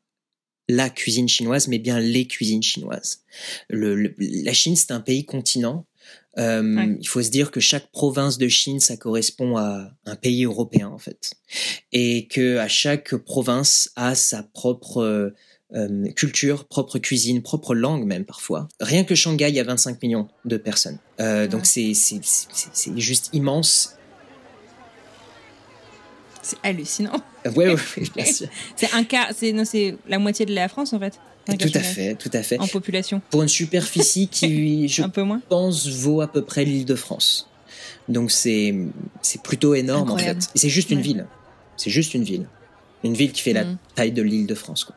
[0.68, 3.22] la cuisine chinoise, mais bien les cuisines chinoises.
[3.70, 5.86] Le, le- la Chine, c'est un pays continent.
[6.38, 6.96] Euh, Ouais.
[7.00, 10.88] Il faut se dire que chaque province de Chine, ça correspond à un pays européen
[10.88, 11.34] en fait,
[11.92, 15.30] et que à chaque province a sa propre euh,
[15.74, 18.68] euh, culture, propre cuisine, propre langue même parfois.
[18.80, 20.98] Rien que Shanghai, il y a 25 millions de personnes.
[21.20, 21.92] Euh, Donc c'est
[22.96, 23.96] juste immense.
[26.42, 27.22] C'est hallucinant.
[27.44, 28.48] Ouais, ouais, ouais, bien sûr.
[28.76, 29.54] C'est un quart, c'est
[30.08, 31.18] la moitié de la France en fait.
[31.46, 32.58] Tout à fait, tout à fait.
[32.60, 35.40] En population, Pour une superficie qui, je un peu moins.
[35.48, 37.48] pense, vaut à peu près l'île de France.
[38.08, 38.74] Donc c'est
[39.22, 40.38] c'est plutôt énorme Incroyable.
[40.38, 40.50] en fait.
[40.54, 41.26] C'est juste une ville.
[41.76, 42.46] C'est juste une ville.
[43.04, 43.76] Une ville qui fait la Mhm.
[43.94, 44.84] taille de l'île de France.
[44.84, 44.96] Quoi.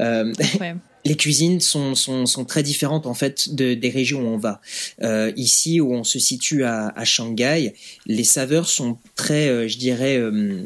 [0.00, 0.32] Euh,
[1.04, 4.60] les cuisines sont, sont, sont très différentes en fait de, des régions où on va.
[5.02, 7.74] Euh, ici où on se situe à, à Shanghai,
[8.06, 10.64] les saveurs sont très, euh, je dirais, euh,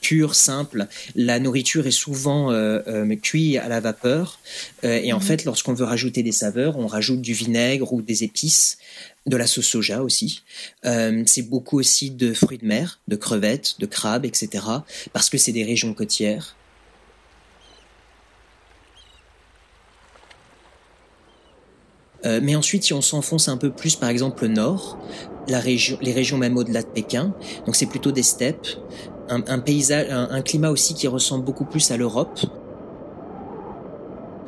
[0.00, 0.86] pures, simples.
[1.16, 4.38] La nourriture est souvent euh, cuite à la vapeur.
[4.84, 5.22] Euh, et en Mhm.
[5.22, 8.78] fait, lorsqu'on veut rajouter des saveurs, on rajoute du vinaigre ou des épices,
[9.26, 10.42] de la sauce soja aussi.
[10.84, 14.64] Euh, c'est beaucoup aussi de fruits de mer, de crevettes, de crabes, etc.
[15.12, 16.56] Parce que c'est des régions côtières.
[22.26, 24.98] Euh, mais ensuite, si on s'enfonce un peu plus, par exemple, au nord,
[25.48, 28.68] la région, les régions même au-delà de Pékin, donc c'est plutôt des steppes,
[29.28, 32.40] un, paysage, un climat aussi qui ressemble beaucoup plus à l'Europe,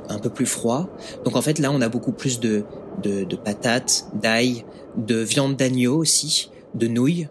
[0.09, 0.89] un peu plus froid.
[1.25, 2.65] Donc en fait, là, on a beaucoup plus de,
[3.03, 4.65] de, de patates, d'ail,
[4.97, 7.29] de viande d'agneau aussi, de nouilles.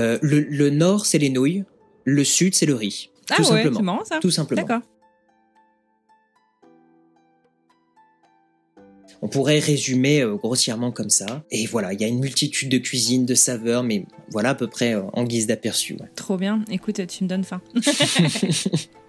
[0.00, 1.64] Euh, le, le nord, c'est les nouilles.
[2.04, 3.10] Le sud, c'est le riz.
[3.30, 3.76] Ah tout ouais, simplement.
[3.76, 4.18] c'est marrant ça.
[4.20, 4.62] Tout simplement.
[4.62, 4.80] D'accord.
[9.24, 11.44] On pourrait résumer euh, grossièrement comme ça.
[11.52, 14.66] Et voilà, il y a une multitude de cuisines, de saveurs, mais voilà à peu
[14.66, 15.94] près euh, en guise d'aperçu.
[15.94, 16.08] ouais.
[16.16, 16.64] Trop bien.
[16.70, 17.60] Écoute, tu me donnes faim.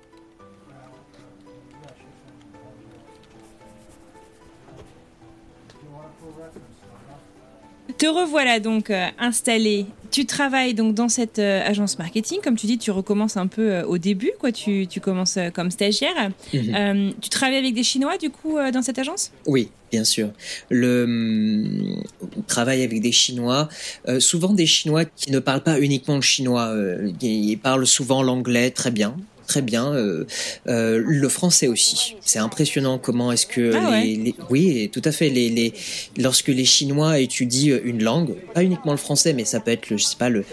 [7.97, 9.85] Te revoilà donc euh, installé.
[10.09, 12.39] Tu travailles donc dans cette euh, agence marketing.
[12.41, 14.31] Comme tu dis, tu recommences un peu euh, au début.
[14.39, 14.51] quoi.
[14.51, 16.31] Tu, tu commences comme stagiaire.
[16.53, 16.75] Mhm.
[16.75, 19.31] Euh, tu travailles avec des Chinois du coup dans cette agence?
[19.47, 20.29] Oui, bien sûr.
[20.69, 22.03] Le hum,
[22.37, 23.69] on travaille avec des Chinois,
[24.07, 28.23] euh, souvent des Chinois qui ne parlent pas uniquement le chinois, euh, ils parlent souvent
[28.23, 29.15] l'anglais très bien.
[29.47, 30.25] Très bien, euh,
[30.67, 32.15] euh, le français aussi.
[32.21, 35.29] C'est impressionnant comment est-ce que Ah les, les- oui, tout à fait.
[35.29, 35.73] Les, les,
[36.17, 39.97] lorsque les Chinois étudient une langue, pas uniquement le français, mais ça peut être le,
[39.97, 40.45] je sais pas le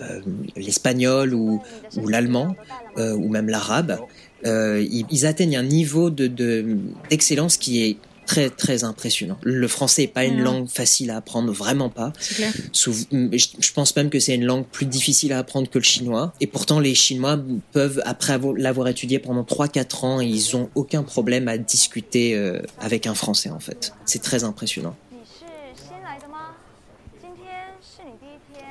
[0.00, 0.20] euh,
[0.56, 1.60] l'espagnol ou,
[1.96, 2.54] ou l'allemand
[2.96, 3.98] ou même l'arabe,
[4.44, 6.76] ils, ils atteignent un niveau de de-
[7.10, 7.96] d'excellence qui est
[8.28, 9.38] très très impressionnant.
[9.42, 12.12] Le français n'est pas une langue facile à apprendre, vraiment pas.
[12.20, 16.34] Je pense même que c'est une langue plus difficile à apprendre que le chinois.
[16.40, 17.38] Et pourtant, les Chinois
[17.72, 23.06] peuvent, après l'avoir étudié pendant 3-4 ans, ils ont aucun problème à discuter euh, avec
[23.06, 23.94] un français en fait.
[24.04, 24.94] C'est très impressionnant.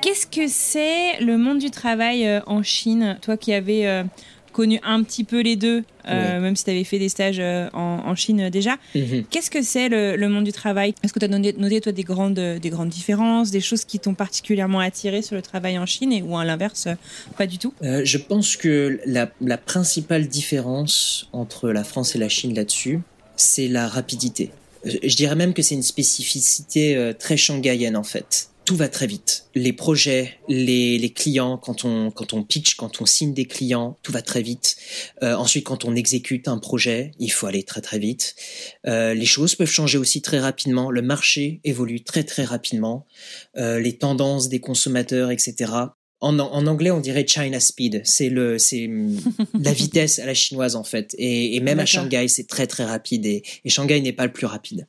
[0.04, 3.17] Qu'est-ce que c'est le monde du travail euh, en Chine?
[3.24, 3.88] Toi qui avais...
[3.88, 4.04] Euh,
[4.58, 7.70] connu un petit peu les deux, euh, même si tu avais fait des stages euh,
[7.74, 8.76] en, en Chine déjà.
[8.96, 9.26] Mhm.
[9.30, 10.89] Qu'est-ce que c'est le, le monde du travail?
[11.04, 14.00] Est-ce que tu as noté, noté, toi, des grandes, des grandes différences, des choses qui
[14.00, 16.96] t'ont particulièrement attiré sur le travail en Chine et, ou à l'inverse, euh,
[17.38, 17.72] pas du tout?
[17.84, 23.00] Euh, je pense que la, la principale différence entre la France et la Chine là-dessus,
[23.36, 24.50] c'est la rapidité.
[24.86, 28.50] Je dirais même que c'est une spécificité très shanghaïenne en fait.
[28.68, 29.46] Tout va très vite.
[29.56, 33.98] Les projets, les, les clients, quand on, quand on pitch, quand on signe des clients,
[34.04, 34.76] tout va très vite.
[35.24, 38.36] Euh, ensuite, quand on exécute un projet, il faut aller très très vite.
[38.86, 40.92] Euh, les choses peuvent changer aussi très rapidement.
[40.92, 43.08] Le marché évolue très très rapidement.
[43.56, 45.72] Euh, les tendances des consommateurs, etc.
[46.20, 48.02] En, en anglais, on dirait China Speed.
[48.04, 48.90] C'est le, c'est
[49.54, 51.16] la vitesse à la chinoise en fait.
[51.18, 51.86] Et, et même à.
[51.86, 53.26] Shanghai, c'est très très rapide.
[53.26, 54.88] Et, et Shanghai n'est pas le plus rapide,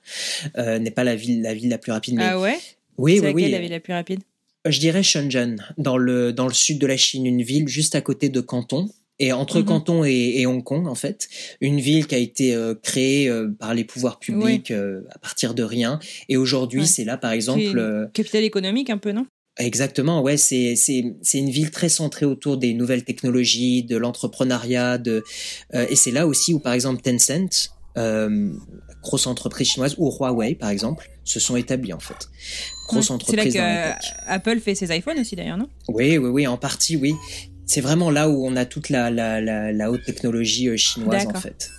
[0.57, 2.17] euh, n'est pas la ville, la ville la plus rapide.
[2.17, 2.59] Mais Ah ouais?
[2.99, 3.51] Oui, oui, laquelle oui.
[3.51, 4.21] la ville la plus rapide?
[4.67, 8.01] Je dirais Shenzhen, dans le dans le sud de la Chine, une ville juste à
[8.01, 8.89] côté de Canton.
[9.21, 9.65] Et entre Mhm.
[9.65, 11.29] Canton et, et Hong Kong, en fait,
[11.61, 15.55] une ville qui a été euh, créée euh, par les pouvoirs publics euh, à partir
[15.55, 15.99] de rien.
[16.29, 16.87] Et aujourd'hui, Ouais.
[16.87, 19.27] c'est là, par exemple, euh, Capitale économique un peu, non?
[19.59, 24.99] Exactement, ouais, c'est c'est c'est une ville très centrée autour des nouvelles technologies, de l'entrepreneuriat,
[24.99, 25.25] de
[25.75, 28.53] euh, et c'est là aussi où par exemple Tencent, euh,
[29.03, 32.29] grosse entreprise chinoise, ou Huawei par exemple, se sont établis en fait.
[32.89, 33.19] Grosse Ouais.
[33.27, 33.93] C'est là entreprise que euh.
[34.27, 35.69] Apple fait ses iPhones aussi d'ailleurs, non?
[35.89, 37.15] Oui, oui, oui, en partie, oui.
[37.67, 41.35] c'est vraiment là où on a toute la, la, la, la haute technologie chinoise en
[41.35, 41.71] fait.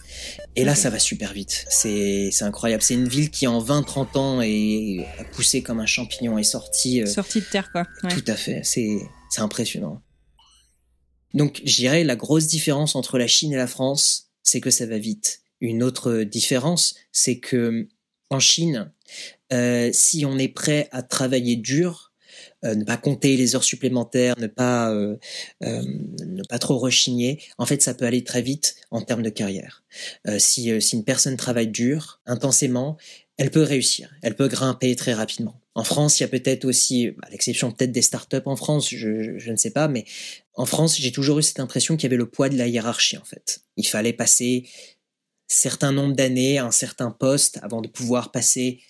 [0.55, 1.65] Et là, ça va super vite.
[1.69, 2.83] C'est incroyable.
[2.83, 7.05] C'est une ville qui, en 20-30 ans, est a poussé comme un champignon, est sortie.
[7.07, 7.85] sortie de terre, quoi.
[8.09, 8.61] Tout à fait.
[8.63, 8.99] C'est
[9.37, 10.01] impressionnant.
[11.33, 14.85] Donc, je dirais, la grosse différence entre la Chine et la France, c'est que ça
[14.85, 15.41] va vite.
[15.61, 17.87] Une autre différence, c'est que
[18.29, 18.91] en Chine,
[19.53, 22.13] euh, si on est prêt à travailler dur,
[22.65, 25.17] euh, ne pas compter les heures supplémentaires, ne pas euh,
[25.61, 29.83] ne pas trop rechigner, en fait, ça peut aller très vite en termes de carrière.
[30.37, 32.97] si si une personne travaille dur, intensément,
[33.37, 35.61] elle peut réussir, elle peut grimper très rapidement.
[35.73, 39.49] En France, il y a peut-être aussi, à l'exception peut-être des startups en France, je,
[39.49, 40.03] ne sais pas, mais
[40.55, 43.17] en France, j'ai toujours eu cette impression qu'il y avait le poids de la hiérarchie
[43.17, 43.61] en fait.
[43.77, 44.67] Il fallait passer
[45.47, 48.81] certain nombre d'années à un certain poste avant de pouvoir passer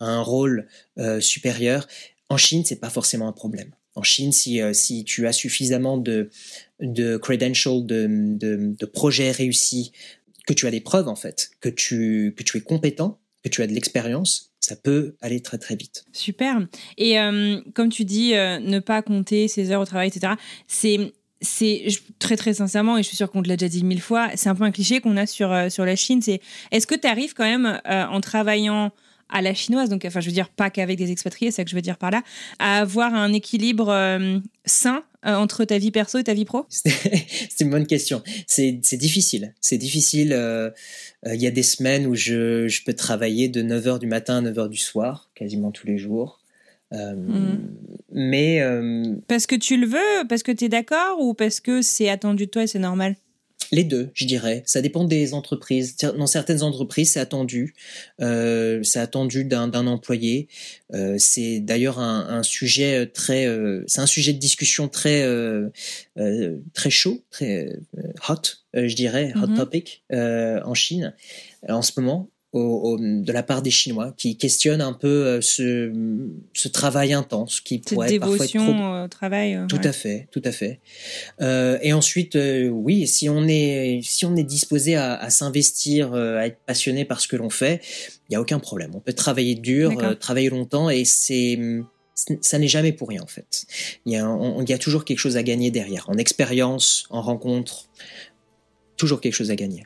[0.00, 0.66] un rôle
[0.98, 1.86] euh, supérieur.
[2.28, 3.70] En Chine, c'est pas forcément un problème.
[3.94, 6.30] En Chine, si, euh, si tu as suffisamment de,
[6.80, 8.06] de credentials, de,
[8.76, 9.92] de, projets réussis,
[10.46, 13.62] que tu as des preuves en fait, que tu, que tu es compétent, que tu
[13.62, 16.04] as de l'expérience, ça peut aller très très vite.
[16.12, 16.66] Super.
[16.96, 20.34] Et euh, comme tu dis, ne pas compter ses heures au travail, etc.
[20.66, 21.86] C'est c'est
[22.18, 24.48] très très sincèrement et je suis sûre qu'on te l'a déjà dit mille fois c'est
[24.48, 26.20] un peu un cliché qu'on a sur sur la Chine
[26.72, 28.90] est-ce que tu arrives quand même en travaillant
[29.30, 31.70] à la chinoise, donc enfin je veux dire pas qu'avec des expatriés, c'est ça que
[31.70, 32.22] je veux dire par là,
[32.58, 36.66] à avoir un équilibre euh, sain euh, entre ta vie perso et ta vie pro?
[36.70, 38.22] C'est une bonne question.
[38.46, 39.54] C'est difficile.
[39.60, 40.32] C'est difficile.
[40.32, 40.70] Euh,
[41.26, 44.50] il y a des semaines où je, je peux travailler de 9h du matin à
[44.50, 46.40] 9h du soir, quasiment tous les jours.
[46.92, 47.56] Mm.
[48.12, 48.62] Mais.
[49.26, 51.20] Parce que tu le veux, parce que tu es d'accord?
[51.20, 53.16] Ou parce que c'est attendu de toi et c'est normal?
[53.70, 54.62] Les deux, je dirais.
[54.66, 55.96] Ça dépend des entreprises.
[55.96, 57.74] Dans certaines entreprises, c'est attendu.
[58.20, 60.48] Euh, c'est attendu d'un employé.
[60.94, 65.26] Euh, c'est d'ailleurs un, sujet très, euh, c'est un sujet de discussion très,
[66.74, 67.76] très chaud, très
[68.28, 68.34] hot,
[68.74, 69.56] je dirais, hot mm-hmm.
[69.56, 71.14] topic en Chine
[71.68, 75.92] en ce moment de la part des Chinois qui questionnent un peu euh, ce,
[76.54, 79.04] ce travail intense qui pourrait Cette parfois être trop...
[79.04, 79.54] au travail.
[79.54, 80.80] Euh, tout à fait, tout à fait.
[81.42, 82.38] Euh, et ensuite,
[82.70, 87.20] oui, si on est si on est disposé à, à s'investir, à être passionné par
[87.20, 87.82] ce que l'on fait,
[88.28, 88.92] il y a aucun problème.
[88.94, 91.58] On peut travailler dur, travailler longtemps, et c'est
[92.40, 93.66] ça n'est jamais pour rien en fait.
[94.06, 97.20] Il y, a, il y a toujours quelque chose à gagner derrière, en expérience, en
[97.20, 97.88] rencontre,
[98.96, 99.84] toujours quelque chose à gagner.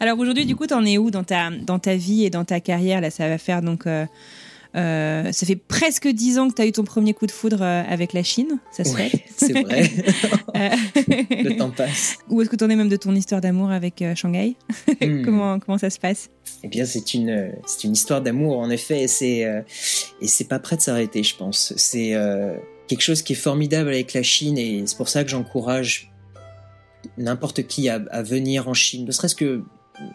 [0.00, 2.60] Alors aujourd'hui, du coup, t'en es où dans ta, dans ta vie et dans ta
[2.60, 3.86] carrière Là, ça va faire donc.
[3.86, 4.06] Euh,
[4.76, 7.62] euh, ça fait presque dix ans que tu as eu ton premier coup de foudre
[7.62, 9.12] euh, avec la Chine, ça se fait?
[9.36, 9.88] C'est vrai.
[10.54, 12.18] Le temps passe.
[12.28, 14.56] Où est-ce que tu en es même de ton histoire d'amour avec Shanghai?
[15.00, 15.24] Hmm.
[15.24, 16.30] comment, comment ça se passe?
[16.62, 19.40] Eh bien, c'est une, c'est une histoire d'amour, en effet, et c'est,
[20.20, 21.74] et c'est pas prêt de s'arrêter, je pense.
[21.76, 22.14] C'est
[22.86, 26.12] quelque chose qui est formidable avec la Chine, et c'est pour ça que j'encourage
[27.18, 29.62] n'importe qui à, à venir en Chine, ne serait-ce que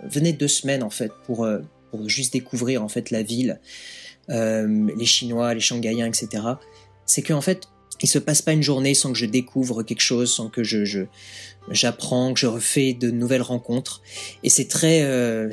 [0.03, 1.59] venez deux semaines en fait pour, euh,
[1.91, 3.59] pour juste découvrir en fait la ville,
[4.29, 6.43] euh, les Chinois, les Shanghaïens, etc.
[7.05, 7.67] C'est qu'en fait,
[8.01, 11.05] il se passe pas une journée sans que je découvre quelque chose, sans que je,
[11.69, 14.01] j'apprends, que je refais de nouvelles rencontres.
[14.43, 15.49] Et c'est très, euh,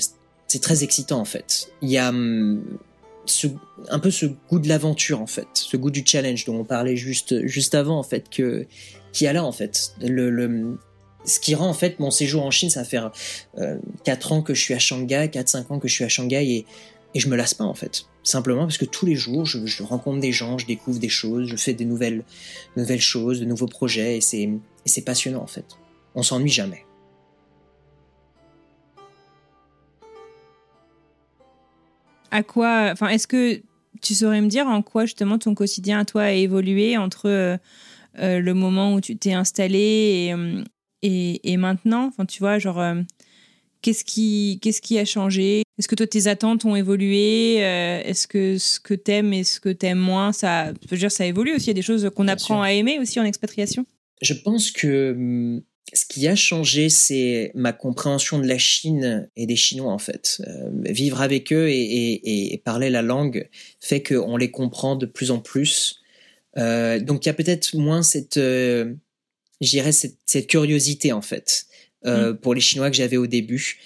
[0.47, 1.71] c'est très excitant en fait.
[1.83, 2.79] Il y a hum,
[3.25, 3.49] ce,
[3.89, 6.97] un peu ce goût de l'aventure en fait, ce goût du challenge dont on parlait
[6.97, 8.67] juste juste avant en fait que
[9.13, 9.95] qui a là en fait.
[11.27, 13.11] Ce qui rend en fait mon séjour en Chine, ça va faire
[13.59, 16.45] euh, 4 ans que je suis à Shanghai, 4-5 ans que je suis à Shanghai
[16.45, 16.67] et,
[17.15, 18.07] et je me lasse pas en fait.
[18.23, 21.57] Simplement parce que tous les jours, je, rencontre des gens, je découvre des choses, je
[21.57, 22.25] fais des nouvelles,
[22.99, 25.65] choses, de nouveaux projets et c'est, passionnant en fait.
[26.15, 26.85] On s'ennuie jamais.
[32.33, 33.63] À quoi, enfin, est-ce que
[34.03, 37.57] tu saurais me dire en quoi justement ton quotidien à toi a évolué entre euh,
[38.19, 40.35] euh, le moment où tu t'es installé et,
[41.03, 43.01] et, maintenant Enfin, tu vois, genre, euh,
[43.83, 45.63] qu'est-ce qui, qu'est-ce qui a changé?
[45.79, 47.65] Est-ce que toi, tes attentes ont évolué?
[47.65, 51.11] Euh, Est-ce que ce que t'aimes et ce que t'aimes moins, ça, je veux dire,
[51.11, 51.67] ça évolue aussi.
[51.67, 53.85] Il y a des choses qu'on apprend à aimer aussi en expatriation.
[54.23, 59.57] Je pense que ce qui a changé, c'est ma compréhension de la Chine et des
[59.57, 60.43] Chinois, en fait.
[60.47, 63.49] Euh, vivre avec eux et, et, parler la langue
[63.81, 66.01] fait qu'on les comprend de plus en plus.
[66.57, 68.41] donc il y a peut-être moins cette
[69.61, 71.67] j'irais cette, cette curiosité en fait
[72.05, 72.39] euh, mm.
[72.39, 73.79] pour les Chinois que j'avais au début.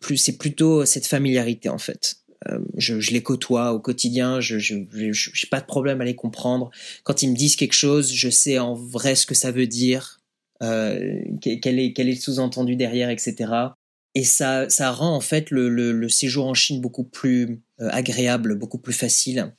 [0.00, 2.16] Plus c'est plutôt cette familiarité en fait.
[2.48, 5.12] Euh, je, je, les côtoie au quotidien, je n'ai
[5.50, 6.70] pas de problème à les comprendre.
[7.04, 10.20] Quand ils me disent quelque chose, je sais en vrai ce que ça veut dire,
[10.62, 13.52] euh, quel est quel est le sous-entendu derrière, etc.
[14.16, 18.78] et ça, ça rend en fait le, le, séjour en Chine beaucoup plus agréable, beaucoup
[18.78, 19.52] plus facile.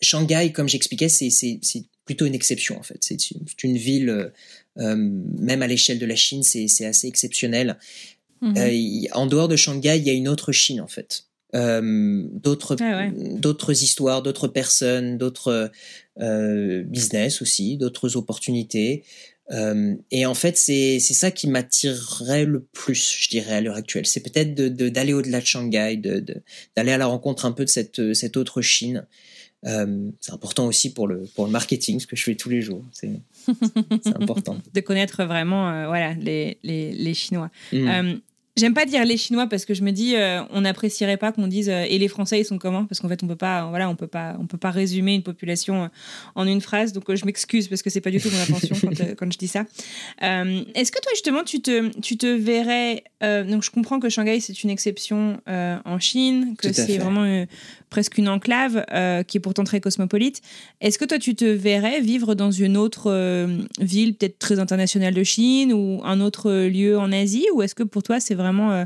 [0.00, 1.30] Shanghai, comme j'expliquais, c'est
[2.10, 2.98] plutôt une exception en fait.
[3.00, 4.32] C'est une ville,
[4.76, 7.78] même à l'échelle de la Chine, c'est assez exceptionnel.
[8.42, 9.06] Mhm.
[9.12, 11.24] en dehors de Shanghai, il y a une autre Chine en fait.
[11.54, 15.70] Euh, d'autres ah d'autres histoires, d'autres personnes, d'autres
[16.20, 19.04] euh, business aussi, d'autres opportunités.
[19.50, 24.06] Euh, et en fait, c'est ça qui m'attirerait le plus, je dirais à l'heure actuelle.
[24.06, 26.24] C'est peut-être de d'aller au-delà de Shanghai, de
[26.76, 29.06] d'aller à la rencontre un peu de cette cette autre Chine.
[29.62, 32.82] C'est important aussi pour le pour le marketing, ce que je fais tous les jours.
[32.92, 33.10] C'est
[34.20, 34.58] important.
[34.72, 37.50] de connaître vraiment voilà les les, les Chinois.
[37.72, 38.20] Mmh.
[38.56, 41.46] J'aime pas dire les Chinois parce que je me dis euh, on n'apprécierait pas qu'on
[41.46, 42.84] dise euh, et les Français ils sont comment?
[42.84, 45.22] Parce qu'en fait on peut pas voilà on peut pas on peut pas résumer une
[45.22, 45.88] population euh,
[46.34, 49.14] en une phrase donc je m'excuse parce que c'est pas du tout mon intention quand,
[49.16, 49.64] quand, je dis ça.
[50.20, 54.62] Est-ce que toi justement tu te tu te verrais donc je comprends que Shanghai c'est
[54.62, 57.46] une exception en Chine que c'est vraiment
[57.90, 58.84] presque une enclave
[59.26, 60.40] qui est pourtant très cosmopolite.
[60.80, 63.48] Est-ce que toi tu te verrais vivre dans une autre
[63.80, 67.46] ville peut-être très internationale de Chine ou un autre lieu en Asie?
[67.54, 68.84] Ou est-ce que pour toi c'est vraiment euh,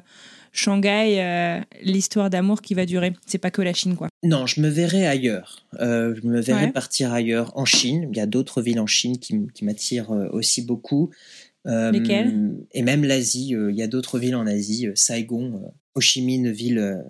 [0.53, 3.13] Shanghai, euh, l'histoire d'amour qui va durer?
[3.27, 4.09] C'est pas que la Chine, quoi.
[4.23, 5.67] Non, je me verrais ailleurs.
[5.81, 8.09] Euh, je me verrais partir ailleurs, en Chine.
[8.13, 11.11] Il y a d'autres villes en Chine qui, m'attirent aussi beaucoup.
[11.65, 12.57] Lesquelles?
[12.73, 13.51] Et même l'Asie.
[13.51, 14.89] il y a d'autres villes en Asie.
[14.95, 17.03] Saigon, Ho Chi Minh, ville,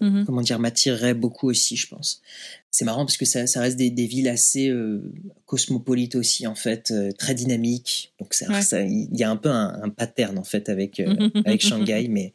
[0.00, 0.24] mhm.
[0.26, 2.20] comment dire, m'attirerait beaucoup aussi, je pense
[2.70, 5.02] c'est marrant parce que ça, ça reste des, des, villes assez euh,
[5.46, 8.12] cosmopolites aussi en fait, euh, très dynamiques.
[8.20, 12.06] Donc il y a un peu un, un pattern en fait avec euh, avec Shanghai,
[12.08, 12.32] mais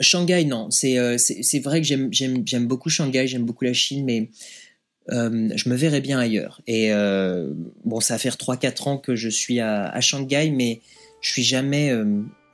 [0.00, 4.30] Shanghai non, c'est c'est vrai que j'aime beaucoup Shanghai, j'aime beaucoup la Chine, mais
[5.10, 6.60] je me verrais bien ailleurs.
[6.66, 6.90] Et
[7.84, 10.80] bon, ça va faire 3-4 ans que je suis à, à, Shanghai, mais
[11.20, 11.92] je suis jamais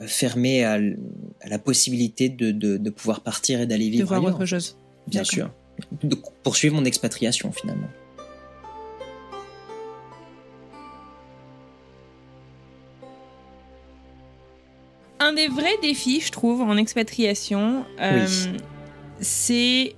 [0.01, 0.79] fermé à,
[1.41, 4.35] à, la possibilité de, de, de pouvoir partir et d'aller vivre de voir ailleurs.
[4.35, 4.77] autre chose.
[5.07, 5.51] Bien sûr
[6.03, 7.89] de poursuivre mon expatriation finalement.
[15.19, 18.27] Un des vrais défis, je trouve, en expatriation, euh,
[19.21, 19.97] c'est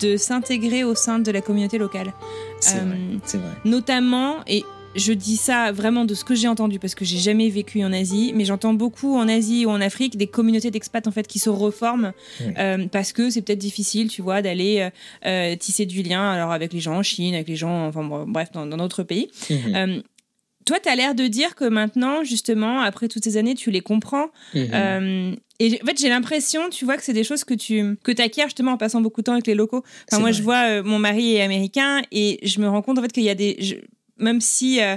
[0.00, 2.12] de s'intégrer au sein de la communauté locale.
[2.60, 2.96] C'est vrai,
[3.34, 3.50] euh, vrai.
[3.64, 4.64] Notamment, et
[4.98, 7.92] je dis ça vraiment de ce que j'ai entendu parce que j'ai jamais vécu en
[7.92, 11.38] Asie, mais j'entends beaucoup en Asie ou en Afrique des communautés d'expats en fait qui
[11.38, 12.12] se reforment
[12.58, 14.90] euh, parce que c'est peut-être difficile, tu vois, d'aller euh,
[15.26, 18.50] euh, tisser du lien alors avec les gens en Chine, avec les gens, enfin bref,
[18.52, 19.30] dans d'autres pays.
[19.50, 20.02] Mhm.
[20.68, 23.80] Toi, tu as l'air de dire que maintenant, justement, après toutes ces années, tu les
[23.80, 24.28] comprends.
[24.54, 25.36] Mhm.
[25.60, 28.44] et en fait, j'ai l'impression, tu vois, que c'est des choses que tu que acquiers
[28.44, 29.82] justement en passant beaucoup de temps avec les locaux.
[30.10, 33.12] Enfin, moi, je vois, mon mari est américain et je me rends compte en fait
[33.12, 33.56] qu'il y a des
[34.18, 34.96] même si euh,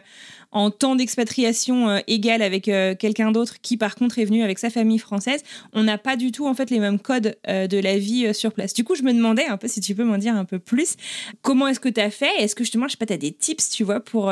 [0.51, 4.59] en temps d'expatriation euh, égal avec euh, quelqu'un d'autre qui par contre est venu avec
[4.59, 5.41] sa famille française,
[5.73, 8.73] on n'a pas du tout en fait les mêmes codes de la vie sur place.
[8.73, 10.95] Du coup, je me demandais un peu si tu peux m'en dire un peu plus.
[11.41, 12.31] Comment est-ce que tu as fait?
[12.39, 14.31] Est-ce que justement, je sais pas, tu as des tips, tu vois, pour,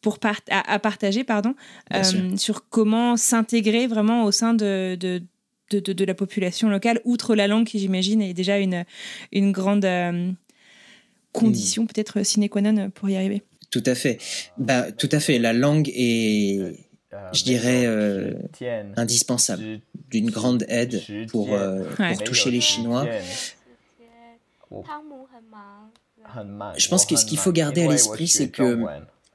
[0.00, 0.18] pour
[0.50, 1.54] à, partager, pardon,
[2.36, 5.22] sur comment s'intégrer vraiment au sein de, de
[5.70, 8.84] de, de, la population locale, outre la langue qui, j'imagine, est déjà une,
[9.32, 9.86] une grande
[11.32, 13.42] condition, peut-être sine qua non, pour y arriver?
[13.70, 14.18] Tout à fait.
[14.58, 15.38] Bah, tout à fait.
[15.38, 16.86] La langue est,
[17.32, 18.34] je dirais, euh,
[18.96, 23.06] indispensable, d'une grande aide pour, euh, pour toucher les Chinois.
[26.76, 28.78] Je pense que ce qu'il faut garder à l'esprit, c'est que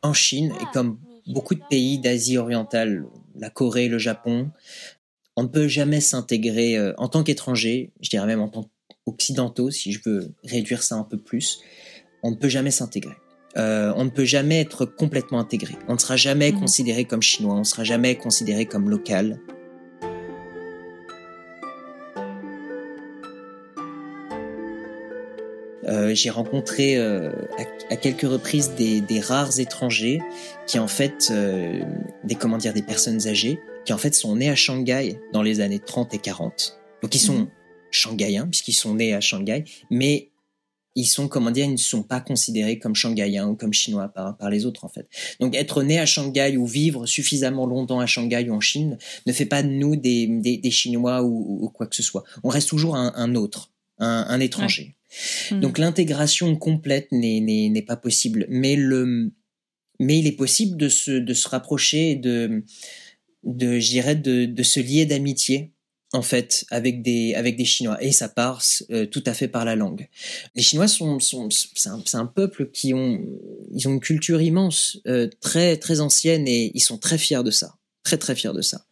[0.02, 3.06] en Chine, et comme beaucoup de pays d'Asie orientale,
[3.36, 4.50] la Corée, le Japon,
[5.36, 8.70] on ne peut jamais s'intégrer euh, en tant qu'étranger, je dirais même en tant
[9.06, 11.62] qu'occidentaux, si je veux réduire ça un peu plus,
[12.24, 13.16] on ne peut jamais s'intégrer.
[13.58, 15.76] Euh, on ne peut jamais être complètement intégré.
[15.88, 16.60] On ne sera jamais mhm.
[16.60, 19.40] considéré comme chinois, on ne sera jamais considéré comme local.
[25.88, 27.32] Euh, j'ai rencontré euh,
[27.90, 30.22] à, quelques reprises des, rares étrangers
[30.66, 31.34] qui en fait,
[32.24, 35.60] des comment dire, des personnes âgées, qui en fait sont nés à Shanghai dans les
[35.60, 36.80] années 30 et 40.
[37.02, 37.48] Donc ils sont mhm.
[37.90, 40.31] shanghaïens puisqu'ils sont nés à Shanghai, mais
[40.96, 44.38] ils sont, comment dire, ils ne sont pas considérés comme shanghaïens ou comme chinois par,
[44.38, 45.08] par les autres, en fait.
[45.40, 49.34] Donc, être né à Shanghai ou vivre suffisamment longtemps à Shanghai ou en Chine ne
[49.34, 52.24] fait pas de nous des, des, Chinois ou, quoi que ce soit.
[52.44, 54.96] On reste toujours un, autre, un, étranger.
[55.52, 55.62] Hmm.
[55.62, 58.46] Donc, l'intégration complète n'est pas possible.
[58.50, 59.32] Mais le,
[60.00, 62.66] mais il est possible de se, de se rapprocher de,
[63.44, 65.71] de, je dirais, de, de se lier d'amitié
[66.14, 69.66] en fait avec des avec des Chinois et ça passe euh, tout à fait par
[69.66, 70.08] la langue.
[70.56, 73.20] Les Chinois sont, sont c'est un, un, peuple qui ont
[73.74, 77.52] ils ont une culture immense, euh, très très ancienne et ils sont très fiers de
[77.52, 77.76] ça.
[78.04, 78.86] Très très fier de ça.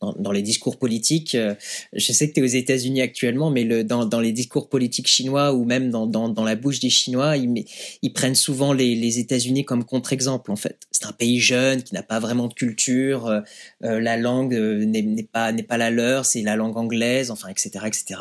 [0.00, 1.54] Dans, dans les discours politiques, euh,
[1.92, 5.08] je sais que tu es aux États-Unis actuellement, mais le, dans, dans les discours politiques
[5.08, 7.64] chinois ou même dans, dans, la bouche des Chinois, ils,
[8.02, 10.86] ils prennent souvent les, les États-Unis comme contre-exemple en fait.
[10.92, 13.40] C'est un pays jeune qui n'a pas vraiment de culture, euh,
[13.84, 17.84] euh la langue euh, n'est pas pas la leur, c'est la langue anglaise, enfin etc
[17.86, 18.20] etc.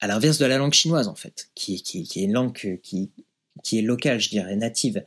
[0.00, 3.10] À l'inverse de la langue chinoise en fait, qui, qui, qui est une langue qui
[3.62, 5.04] qui est locale, je dirais, native.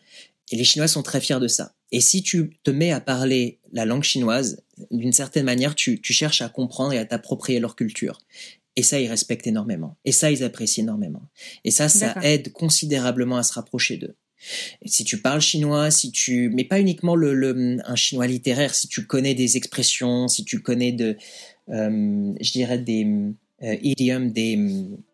[0.52, 1.75] Et les Chinois sont très fiers de ça.
[1.92, 4.62] Et si tu te mets à parler la langue chinoise,
[4.92, 8.20] d'une certaine manière, tu, tu, cherches à comprendre et à t'approprier leur culture.
[8.76, 9.96] Et ça, ils respectent énormément.
[10.04, 11.22] Et ça, ils apprécient énormément.
[11.64, 14.16] Et ça, ça aide considérablement à se rapprocher d'eux.
[14.86, 18.88] Si tu parles chinois, si tu, mais pas uniquement le, le, un chinois littéraire, si
[18.88, 21.18] tu connais des expressions, si tu connais de,
[21.70, 23.08] euh, je dirais des
[23.64, 24.60] euh, idiomes, des,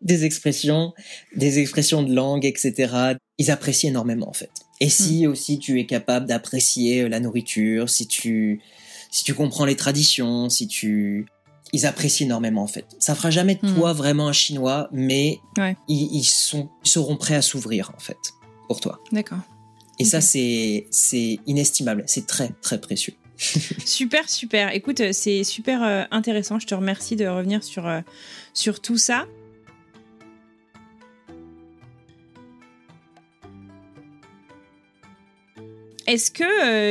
[0.02, 0.92] des expressions,
[1.34, 3.14] des expressions de langue, etc.
[3.38, 4.50] Ils apprécient énormément en fait.
[4.82, 5.30] Et si hmm.
[5.30, 8.60] aussi tu es capable d'apprécier euh, la nourriture, si tu,
[9.12, 11.26] si tu comprends les traditions, si tu,
[11.72, 12.86] ils apprécient énormément en fait.
[12.98, 13.76] Ça fera jamais de hmm.
[13.76, 15.38] toi vraiment un chinois, mais
[15.86, 18.18] ils, ils, sont, seront prêts à s'ouvrir en fait
[18.66, 18.98] pour toi.
[19.12, 19.38] D'accord.
[20.00, 23.14] Et ça c'est, c'est inestimable, c'est très très précieux.
[23.86, 24.74] super, super.
[24.74, 26.58] Écoute, euh, c'est super euh, intéressant.
[26.58, 27.88] Je te remercie de revenir sur,
[28.52, 29.26] sur tout ça.
[36.06, 36.42] Est-ce que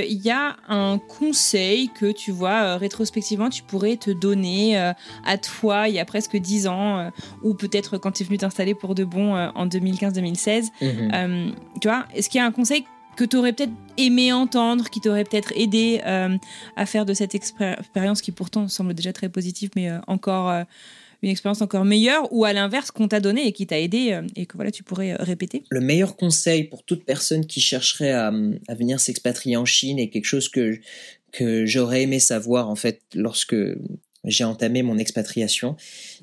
[0.07, 4.79] il euh, y a un conseil que tu vois euh, rétrospectivement tu pourrais te donner
[4.79, 4.93] euh,
[5.25, 7.11] à toi il y a presque dix ans
[7.43, 11.55] ou peut-être quand tu es venu t'installer pour de bon en 2015-2016 mhm.
[11.79, 12.85] Tu vois, est-ce qu'il y a un conseil
[13.15, 16.01] que tu aurais peut-être aimé entendre, qui t'aurait peut-être aidé
[16.75, 20.53] à faire de cette expérience qui pourtant semble déjà très positive, mais encore
[21.21, 24.23] une expérience encore meilleure ou à l'inverse qu'on t'a donné et qui t'a aidé euh,
[24.35, 25.63] et que voilà tu pourrais euh, répéter?
[25.69, 28.33] Le meilleur conseil pour toute personne qui chercherait à,
[28.67, 30.79] à venir s'expatrier en Chine est quelque chose que
[31.31, 33.55] que j'aurais aimé savoir en fait lorsque
[34.25, 35.75] j'ai entamé mon expatriation,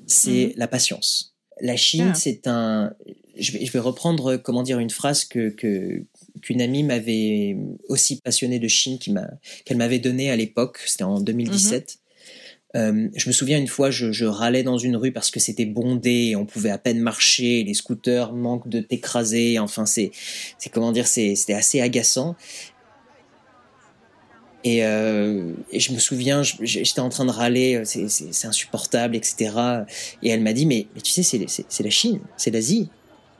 [0.07, 0.53] c'est mhm.
[0.55, 1.35] la patience.
[1.61, 2.15] La Chine, ah.
[2.15, 2.93] c'est un.
[3.37, 8.59] Je vais, je vais, reprendre comment dire une phrase que qu'une amie m'avait aussi passionnée
[8.59, 9.29] de Chine qui m'a
[9.65, 10.79] qu'elle m'avait donnée à l'époque.
[10.85, 11.99] C'était en 2017.
[12.75, 15.65] Euh, je me souviens une fois, je, je, râlais dans une rue parce que c'était
[15.65, 19.57] bondé, on pouvait à peine marcher, les scooters manquent de t'écraser.
[19.57, 20.11] Enfin, c'est,
[20.59, 22.35] c'est comment dire, c'était assez agaçant.
[24.63, 29.51] Et, euh, et, je me souviens, j'étais en train de râler, c'est insupportable, etc.
[30.21, 32.89] Et elle m'a dit, mais, mais tu sais, c'est la Chine, c'est l'Asie.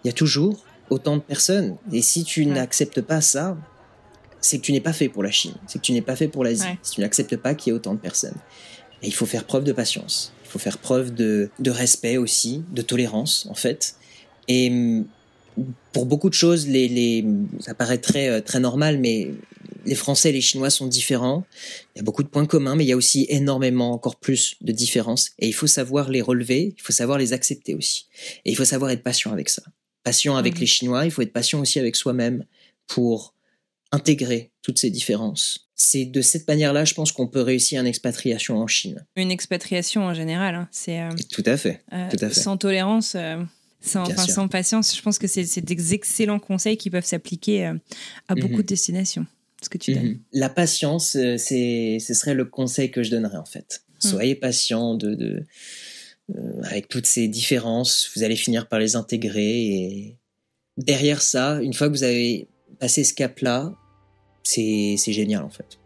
[0.04, 1.76] Il y a toujours autant de personnes.
[1.92, 3.58] Et si tu n'acceptes pas ça,
[4.42, 6.30] c'est que tu n'es pas fait pour la Chine, c'est que tu n'es pas fait
[6.30, 6.64] pour l'Asie.
[6.82, 8.38] Si tu n'acceptes pas qu'il y ait autant de personnes.
[9.02, 10.34] Et il faut faire preuve de patience.
[10.46, 13.96] Il faut faire preuve de, de respect aussi, de tolérance en fait.
[14.48, 15.06] Et mm,
[15.92, 17.26] pour beaucoup de choses, les, les,
[17.60, 19.32] ça paraît très, euh, très normal, mais
[19.86, 21.46] les Français et les Chinois sont différents.
[21.96, 24.56] Il y a beaucoup de points communs, mais il y a aussi énormément, encore plus
[24.62, 25.32] de différences.
[25.40, 28.08] Et il faut savoir les relever, il faut savoir les accepter aussi.
[28.46, 29.64] Et il faut savoir être patient avec ça.
[30.04, 30.60] Patient avec mmh.
[30.60, 32.46] les Chinois, il faut être patient aussi avec soi-même
[32.88, 33.34] pour
[33.92, 35.70] intégrer toutes ces différences.
[35.76, 39.06] C'est de cette manière-là, je pense qu'on peut réussir une expatriation en Chine.
[39.16, 40.68] Une expatriation en général, hein.
[40.72, 42.40] c'est euh, tout à fait, euh, tout à fait.
[42.40, 43.38] Sans tolérance, euh,
[43.80, 44.96] sans, sans, patience.
[44.96, 47.66] Je pense que c'est des excellents conseils qui peuvent s'appliquer
[48.28, 48.58] à beaucoup mhm.
[48.58, 49.26] de destinations.
[49.62, 50.04] Ce que tu donnes.
[50.04, 50.20] Mhm.
[50.34, 53.84] La patience, c'est, ce serait le conseil que je donnerais en fait.
[54.04, 54.08] Hmm.
[54.10, 55.46] Soyez patient de, de
[56.64, 60.18] avec toutes ces différences, vous allez finir par les intégrer et
[60.78, 62.48] derrière ça, une fois que vous avez
[62.80, 63.74] passer ce cap-là,
[64.44, 65.80] c'est génial en fait.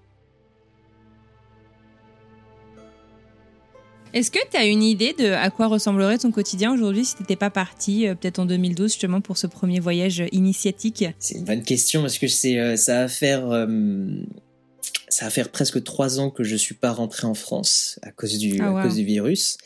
[4.13, 7.23] Est-ce que tu as une idée de à quoi ressemblerait ton quotidien aujourd'hui si tu
[7.23, 11.03] n'étais pas parti, euh, peut-être en 2012, justement pour ce premier voyage initiatique?
[11.17, 13.65] C'est une bonne question parce que c'est euh, ça va faire euh,
[15.13, 18.39] ça va faire presque trois ans que je suis pas rentré en France à cause
[18.39, 19.57] du ah, à cause du virus.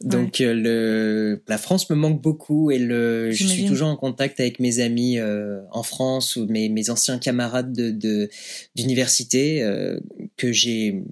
[0.00, 4.38] Donc euh, le la France me manque beaucoup et le je suis toujours en contact
[4.38, 8.30] avec mes amis euh, en France ou mes mes anciens camarades de
[8.76, 9.98] d'université euh,
[10.36, 11.02] que j'ai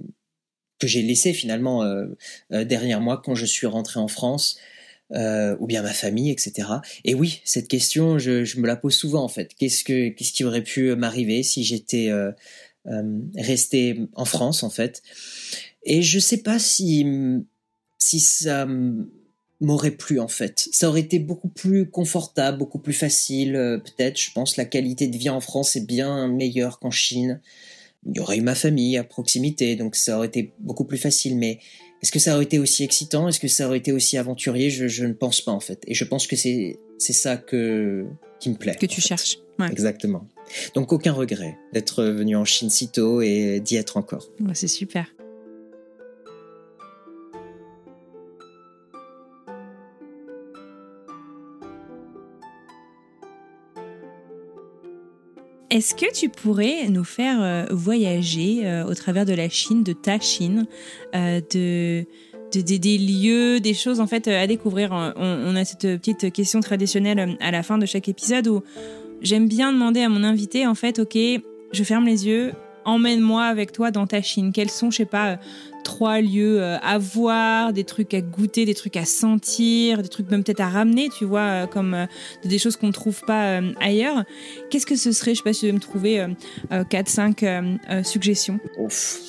[0.78, 1.84] que j'ai laissé finalement
[2.50, 4.56] derrière moi quand je suis rentré en France.
[5.12, 6.68] ou bien ma famille, etc.
[7.04, 9.50] Et oui, cette question, je, je me la pose souvent en fait.
[9.58, 12.30] Qu'est-ce que qu'est-ce qui aurait pu m'arriver si j'étais euh,
[13.36, 15.02] rester en France en fait.
[15.84, 17.06] Et je sais pas si
[17.98, 18.66] si ça
[19.60, 20.68] m'aurait plu en fait.
[20.72, 24.18] Ça aurait été beaucoup plus confortable, beaucoup plus facile euh, peut-être.
[24.18, 27.40] Je pense la qualité de vie en France est bien meilleure qu'en Chine.
[28.06, 31.36] Il y aurait eu ma famille à proximité, donc ça aurait été beaucoup plus facile.
[31.36, 31.58] Mais
[32.02, 33.28] est-ce que ça aurait été aussi excitant?
[33.28, 34.70] Est-ce que ça aurait été aussi aventurier?
[34.70, 35.82] Je, je, ne pense pas en fait.
[35.86, 38.06] Et je pense que c'est c'est ça que
[38.40, 38.76] qui me plaît.
[38.80, 39.36] Que tu cherches.
[39.70, 40.26] Exactement.
[40.74, 44.28] Donc aucun regret d'être venu en Chine si tôt et d'y être encore.
[44.40, 45.06] Bah, c'est super.
[55.70, 59.92] Est-ce que tu pourrais nous faire euh, voyager euh, au travers de la Chine, de
[59.92, 60.66] ta Chine,
[61.14, 62.04] euh, de,
[62.52, 64.90] des lieux, des choses en fait à découvrir?
[64.90, 68.64] On, on, a cette petite question traditionnelle à la fin de chaque épisode où
[69.22, 71.16] j'aime bien demander à mon invité en fait, ok,
[71.72, 72.52] je ferme les yeux,
[72.84, 74.52] emmène-moi avec toi dans ta Chine.
[74.52, 75.38] Quels sont, je sais pas,
[75.84, 80.30] trois lieux euh, à voir, des trucs à goûter, des trucs à sentir, des trucs
[80.30, 82.06] même peut-être à ramener, tu vois, euh, comme euh,
[82.44, 84.24] des choses qu'on ne trouve pas ailleurs.
[84.70, 86.26] Qu'est-ce que ce serait Je sais pas si tu veux me trouver
[86.70, 88.60] 4-5 suggestions.
[88.78, 89.20] Ouf.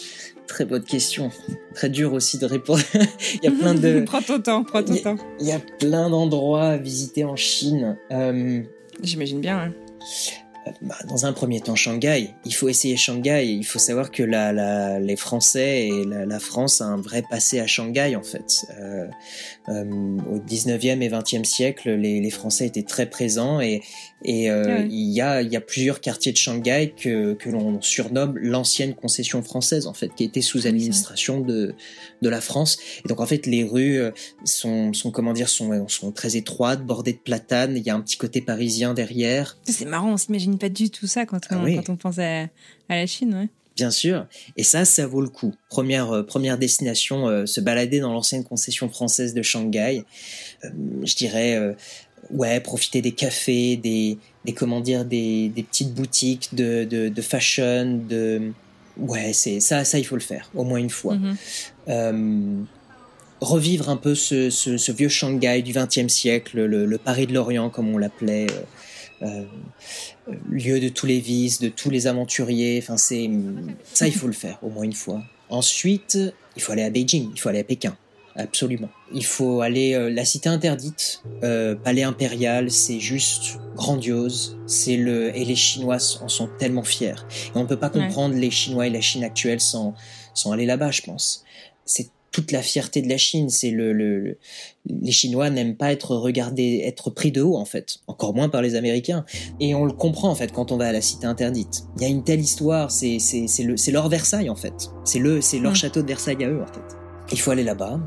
[0.48, 1.32] Très bonne question.
[1.76, 2.82] Très dur aussi de répondre.
[3.36, 4.02] il y a plein de.
[4.06, 5.16] prends ton temps, prends ton temps.
[5.40, 7.98] Il y a plein d'endroits à visiter en Chine.
[9.02, 9.60] J'imagine bien.
[9.60, 9.74] Hein.
[10.82, 12.36] Bah, dans un premier temps, Shanghai.
[12.46, 13.48] Il faut essayer Shanghai.
[13.48, 17.66] Il faut savoir que les Français et la, la, France a un vrai passé à
[17.66, 18.66] Shanghai, en fait.
[18.80, 19.08] Euh,
[19.70, 19.84] euh,
[20.30, 23.82] au 19e et 20e siècle, les, les, Français étaient très présents et,
[24.24, 27.82] et euh, il, y a, il y a plusieurs quartiers de Shanghai que, que l'on
[27.82, 31.74] surnomme l'ancienne concession française, en fait, qui était sous administration de,
[32.22, 32.78] de la France.
[33.04, 34.12] Et donc, en fait, les rues euh,
[34.46, 37.78] sont, sont comment dire, sont, sont très étroites, bordées de platanes.
[37.78, 39.58] Il y a un petit côté parisien derrière.
[39.64, 42.44] C'est marrant, on s'imagine pas du tout ça quand on, ah quand on pense à,
[42.44, 43.50] à la Chine, ouais.
[43.78, 44.28] Bien sûr.
[44.58, 45.56] Et ça, ça vaut le coup.
[45.70, 50.04] Première, euh, première destination, euh, se balader dans l'ancienne concession française de Shanghai.
[50.66, 50.70] Euh,
[51.04, 51.58] je dirais,
[52.34, 57.22] ouais, profiter des cafés, des, des comment dire, des, des petites boutiques de, de, de
[57.22, 58.52] fashion, de,
[58.98, 61.18] ouais, c'est ça, ça, il faut le faire, au moins une fois.
[61.88, 62.66] Mm-hmm.
[63.42, 67.34] revivre un peu ce, ce, ce, vieux Shanghai du XXe siècle, le, le Paris de
[67.34, 68.48] l'Orient, comme on l'appelait.
[69.24, 69.44] Euh,
[70.50, 72.80] lieu de tous les vices, de tous les aventuriers.
[72.82, 73.30] Enfin, c'est
[73.94, 75.22] ça, il faut le faire au moins une fois.
[75.50, 76.18] Ensuite,
[76.56, 77.96] il faut aller à Beijing, il faut aller à Pékin.
[78.36, 78.90] Absolument.
[79.14, 84.58] Il faut aller euh, la cité interdite, euh, palais impérial, c'est juste grandiose.
[84.68, 87.16] C'est le et les Chinois en sont tellement fiers.
[87.48, 89.94] Et on ne peut pas comprendre les Chinois et la Chine actuelle sans
[90.34, 91.44] sans aller là-bas, je pense.
[91.86, 93.50] C'est toute la fierté de la Chine.
[93.50, 94.38] C'est le, le,
[94.86, 98.62] les Chinois n'aiment pas être regardés, être pris de haut en fait, encore moins par
[98.62, 99.26] les Américains.
[99.60, 101.84] Et on le comprend en fait quand on va à la cité interdite.
[101.98, 104.90] Il y a une telle histoire, c'est c'est c'est le c'est leur Versailles en fait.
[105.04, 106.96] C'est le c'est leur château de Versailles à eux en fait.
[107.34, 108.00] Il faut aller là-bas.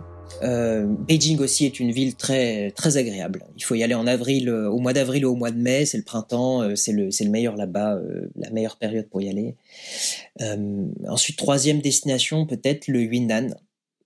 [0.42, 3.44] Euh, Beijing aussi est une ville très très agréable.
[3.56, 5.86] Il faut y aller en avril, euh, au mois d'avril ou au mois de mai,
[5.86, 8.00] c'est le printemps, euh, c'est le c'est le meilleur là-bas,
[8.36, 9.54] la meilleure période pour y aller.
[11.08, 13.54] ensuite troisième destination peut-être le Yunnan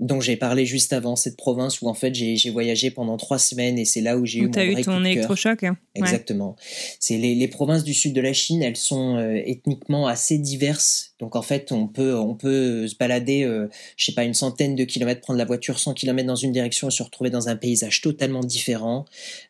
[0.00, 3.78] dont j'ai parlé juste avant, cette province où en fait j'ai voyagé pendant trois semaines
[3.78, 5.64] et c'est là où j'ai eu mon vrai eu ton électrochoc.
[5.64, 5.76] Hein.
[5.96, 6.54] Exactement.
[7.00, 11.14] C'est les, les, provinces du sud de la Chine, elles sont euh, ethniquement assez diverses.
[11.18, 14.76] Donc en fait, on peut on peut se balader, euh, je sais pas, une centaine
[14.76, 17.56] de kilomètres, prendre la voiture 100 kilomètres dans une direction et se retrouver dans un
[17.56, 19.04] paysage totalement différent,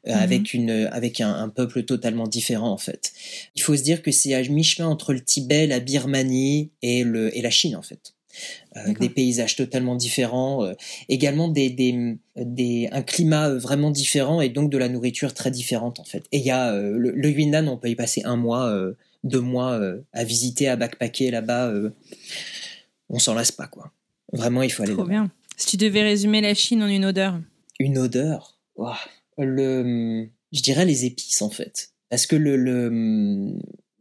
[0.06, 0.22] euh, mhm.
[0.22, 3.12] avec une avec un, un, peuple totalement différent en fait.
[3.54, 7.36] Il faut se dire que c'est à mi-chemin entre le Tibet, la Birmanie et le
[7.36, 8.14] et la Chine en fait.
[8.76, 10.74] Euh, des paysages totalement différents, euh,
[11.08, 15.50] également des, des, des, un climat euh, vraiment différent et donc de la nourriture très
[15.50, 16.24] différente en fait.
[16.32, 18.72] Et il y a le, le, Yunnan, on peut y passer un mois,
[19.24, 19.80] deux mois
[20.12, 21.72] à visiter, à backpacker là-bas.
[23.08, 23.92] on s'en lasse pas quoi.
[24.32, 24.92] Vraiment, il faut aller.
[24.92, 25.30] Trop bien.
[25.56, 27.40] Si tu devais résumer la Chine en une odeur.
[27.78, 28.58] Une odeur?
[29.38, 33.58] Le, je dirais les épices en fait, parce que le, le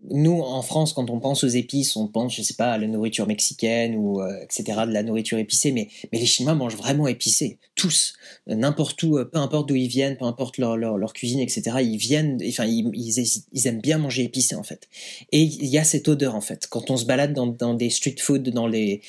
[0.09, 2.87] nous, en France, quand on pense aux épices, on pense, je sais pas, à la
[2.87, 7.57] nourriture mexicaine ou euh, etc., de la nourriture épicée, mais, les Chinois mangent vraiment épicé,
[7.75, 8.13] tous,
[8.47, 12.65] n'importe où, peu importe d'où ils viennent, peu importe leur, cuisine, etc., ils viennent, enfin,
[12.65, 14.87] ils, aiment bien manger épicé, en fait.
[15.31, 16.67] Et il y a cette odeur, en fait.
[16.67, 19.01] Quand on se balade dans, des street food, dans les,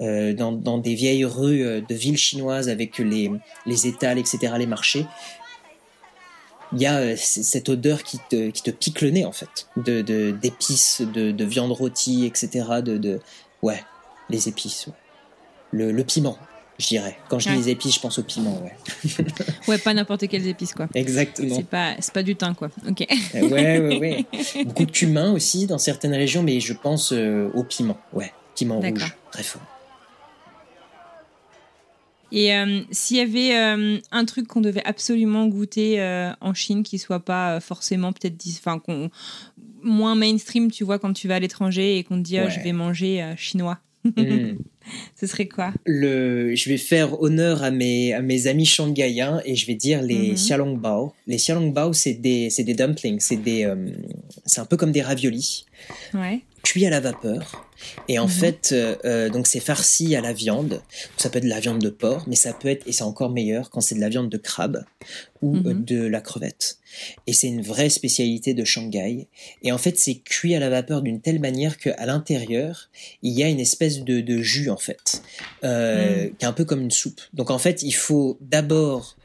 [0.00, 3.30] euh, dans, dans, des vieilles rues euh, de villes chinoises avec les,
[3.66, 5.06] les étals, etc., les marchés,
[6.74, 9.68] il y a euh, cette odeur qui te, qui te pique le nez en fait,
[9.76, 12.66] de d'épices, de, de, viande rôtie, etc.
[12.82, 13.20] De, de
[13.62, 13.82] ouais,
[14.28, 14.86] les épices,
[15.70, 16.38] le, le piment,
[16.78, 17.16] je dirais.
[17.28, 19.24] Quand je dis les épices, je pense au piment, ouais.
[19.68, 20.88] ouais, pas n'importe quelles épices quoi.
[20.94, 21.56] Exactement.
[21.56, 22.70] C'est pas c'est pas du thym quoi.
[22.88, 23.06] Ok.
[23.34, 24.64] Euh, ouais, ouais, ouais.
[24.64, 28.80] Beaucoup de cumin aussi dans certaines régions, mais je pense euh, au piment, ouais, piment
[28.80, 29.62] rouge, très fort.
[32.34, 36.82] Et euh, s'il y avait euh, un truc qu'on devait absolument goûter euh, en Chine
[36.82, 38.82] qui soit pas forcément peut-être enfin
[39.84, 42.58] moins mainstream, tu vois, quand tu vas à l'étranger et qu'on te dit oh, je
[42.58, 43.78] vais manger chinois.
[44.04, 44.56] Hmm.
[45.16, 45.72] Ce serait quoi?
[45.86, 50.02] Le, je vais faire honneur à mes, à mes amis shanghaïens et je vais dire
[50.02, 51.14] les mm xiaolongbao.
[51.28, 53.72] Les xiaolongbao, c'est des, c'est des dumplings, c'est des,
[54.44, 55.66] c'est un peu comme des raviolis.
[56.12, 56.40] Ouais.
[56.64, 57.60] Cuit à la vapeur.
[58.08, 58.30] Et en Mhm.
[58.30, 60.82] fait, euh, euh, donc c'est farci à la viande.
[61.16, 63.30] Ça peut être de la viande de porc, mais ça peut être, et c'est encore
[63.30, 64.84] meilleur quand c'est de la viande de crabe
[65.42, 65.66] ou Mhm.
[65.66, 66.78] euh, de la crevette.
[67.26, 69.28] Et c'est une vraie spécialité de Shanghai.
[69.62, 72.90] Et en fait, c'est cuit à la vapeur d'une telle manière qu'à l'intérieur,
[73.22, 75.20] il y a une espèce de, de jus, en fait,
[75.64, 77.20] euh, qui est un peu comme une soupe.
[77.34, 79.18] Donc en fait, il faut d'abord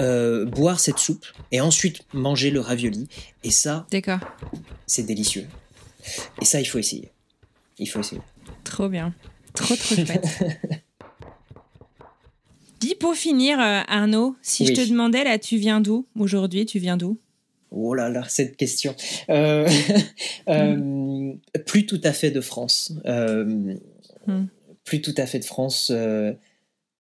[0.00, 3.08] euh, boire cette soupe et ensuite manger le ravioli.
[3.44, 3.86] Et ça,
[4.86, 5.46] c'est délicieux.
[6.40, 7.10] Et ça, il faut essayer.
[7.78, 8.20] Il faut essayer.
[8.64, 9.14] Trop bien.
[9.54, 10.26] Trop, trop chouette.
[12.80, 14.68] Dis pour finir, euh, Arnaud, si Oui.
[14.74, 17.18] je te demandais là, tu viens d'où aujourd'hui Tu viens d'où?
[17.70, 18.96] Oh là là, cette question.
[19.28, 19.68] Euh,
[20.48, 21.32] euh,
[21.66, 22.92] Plus tout à fait de France.
[23.06, 23.74] Euh,
[24.26, 24.44] Hmm.
[24.84, 25.90] Plus tout à fait de France.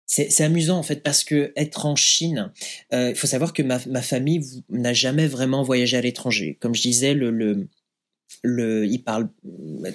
[0.05, 2.51] c'est c'est amusant en fait parce que être en Chine,
[2.91, 6.57] il faut savoir que ma, ma famille n'a jamais vraiment voyagé à l'étranger.
[6.61, 7.67] Comme je disais, le, le,
[8.43, 9.29] le, ils parlent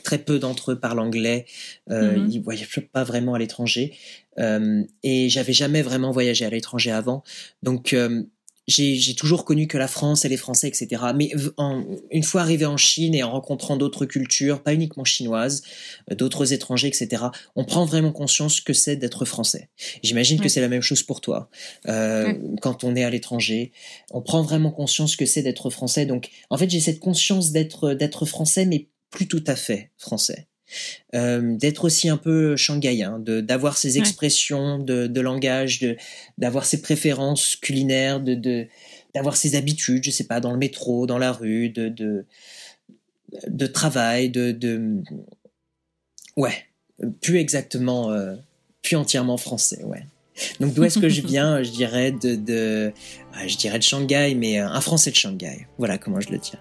[0.02, 1.46] très peu d'entre eux parlent anglais.
[1.90, 2.30] Euh, Mhm.
[2.30, 3.96] Ils voyagent pas vraiment à l'étranger.
[4.38, 7.22] Euh, et j'avais jamais vraiment voyagé à l'étranger avant.
[7.62, 8.22] Donc euh,
[8.68, 11.02] j'ai toujours connu que la France et les Français, etc.
[11.16, 15.62] Mais en- une fois arrivé en Chine et en rencontrant d'autres cultures, pas uniquement chinoises,
[16.10, 17.24] euh, d'autres étrangers, etc.,
[17.56, 19.68] on prend vraiment conscience que c'est d'être français.
[20.02, 21.50] J'imagine que c'est la même chose pour toi.
[21.88, 22.40] Euh, Ouais.
[22.60, 23.72] Quand on est à l'étranger,
[24.12, 26.06] on prend vraiment conscience que c'est d'être français.
[26.06, 30.46] Donc, en fait, j'ai cette conscience d'être d'être français, mais plus tout à fait français.
[31.14, 34.00] Euh, d'être aussi un peu shanghaïen, de d'avoir ses Ouais.
[34.00, 35.96] expressions de, de langage, de
[36.38, 38.66] d'avoir ses préférences culinaires, de de
[39.14, 42.24] d'avoir ses habitudes, je sais pas, dans le métro, dans la rue, de de,
[43.46, 45.02] de travail, de, de
[46.36, 46.54] ouais,
[47.20, 48.34] plus exactement, euh,
[48.82, 50.04] plus entièrement français, ouais.
[50.60, 52.92] Donc d'où est-ce que je viens Je dirais de, de
[53.36, 55.66] ouais, je dirais de Shanghai, mais euh, un Français de Shanghai.
[55.78, 56.58] Voilà comment je le dirais.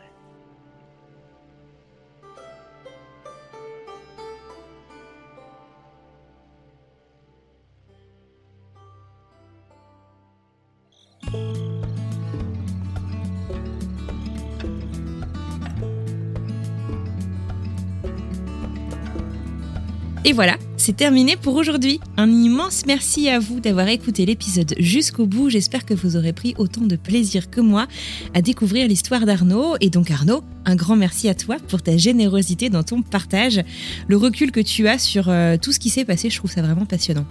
[20.24, 22.00] Et voilà, c'est terminé pour aujourd'hui.
[22.16, 25.50] Un immense merci à vous d'avoir écouté l'épisode jusqu'au bout.
[25.50, 27.88] J'espère que vous aurez pris autant de plaisir que moi
[28.36, 29.78] à découvrir l'histoire d'Arnaud.
[29.82, 33.62] Et donc Arnaud, un grand merci à toi pour ta générosité dans ton partage,
[34.08, 36.30] le recul que tu as sur euh, tout ce qui s'est passé.
[36.30, 37.26] Je trouve ça vraiment passionnant.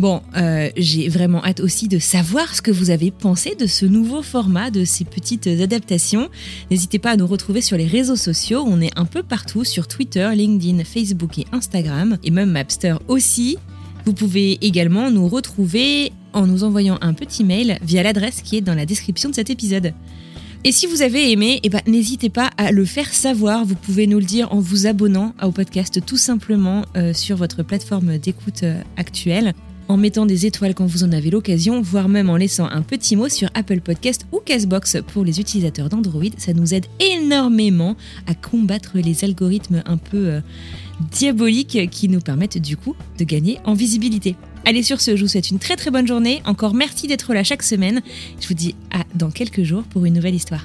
[0.00, 3.86] Bon, euh, j'ai vraiment hâte aussi de savoir ce que vous avez pensé de ce
[3.86, 6.28] nouveau format, de ces petites adaptations.
[6.70, 8.64] N'hésitez pas à nous retrouver sur les réseaux sociaux.
[8.66, 13.58] On est un peu partout sur Twitter, LinkedIn, Facebook et Instagram, et même Mapster aussi.
[14.04, 18.62] Vous pouvez également nous retrouver en nous envoyant un petit mail via l'adresse qui est
[18.62, 19.92] dans la description de cet épisode.
[20.64, 23.64] Et si vous avez aimé, eh ben, n'hésitez pas à le faire savoir.
[23.64, 27.62] Vous pouvez nous le dire en vous abonnant au podcast tout simplement euh, sur votre
[27.62, 29.54] plateforme d'écoute euh, actuelle
[29.92, 33.14] en mettant des étoiles quand vous en avez l'occasion, voire même en laissant un petit
[33.14, 36.32] mot sur Apple Podcast ou Castbox pour les utilisateurs d'Android.
[36.38, 37.94] Ça nous aide énormément
[38.26, 40.40] à combattre les algorithmes un peu euh,
[41.10, 44.34] diaboliques qui nous permettent du coup de gagner en visibilité.
[44.64, 46.40] Allez sur ce, je vous souhaite une très très bonne journée.
[46.46, 48.00] Encore merci d'être là chaque semaine.
[48.40, 50.64] Je vous dis à dans quelques jours pour une nouvelle histoire.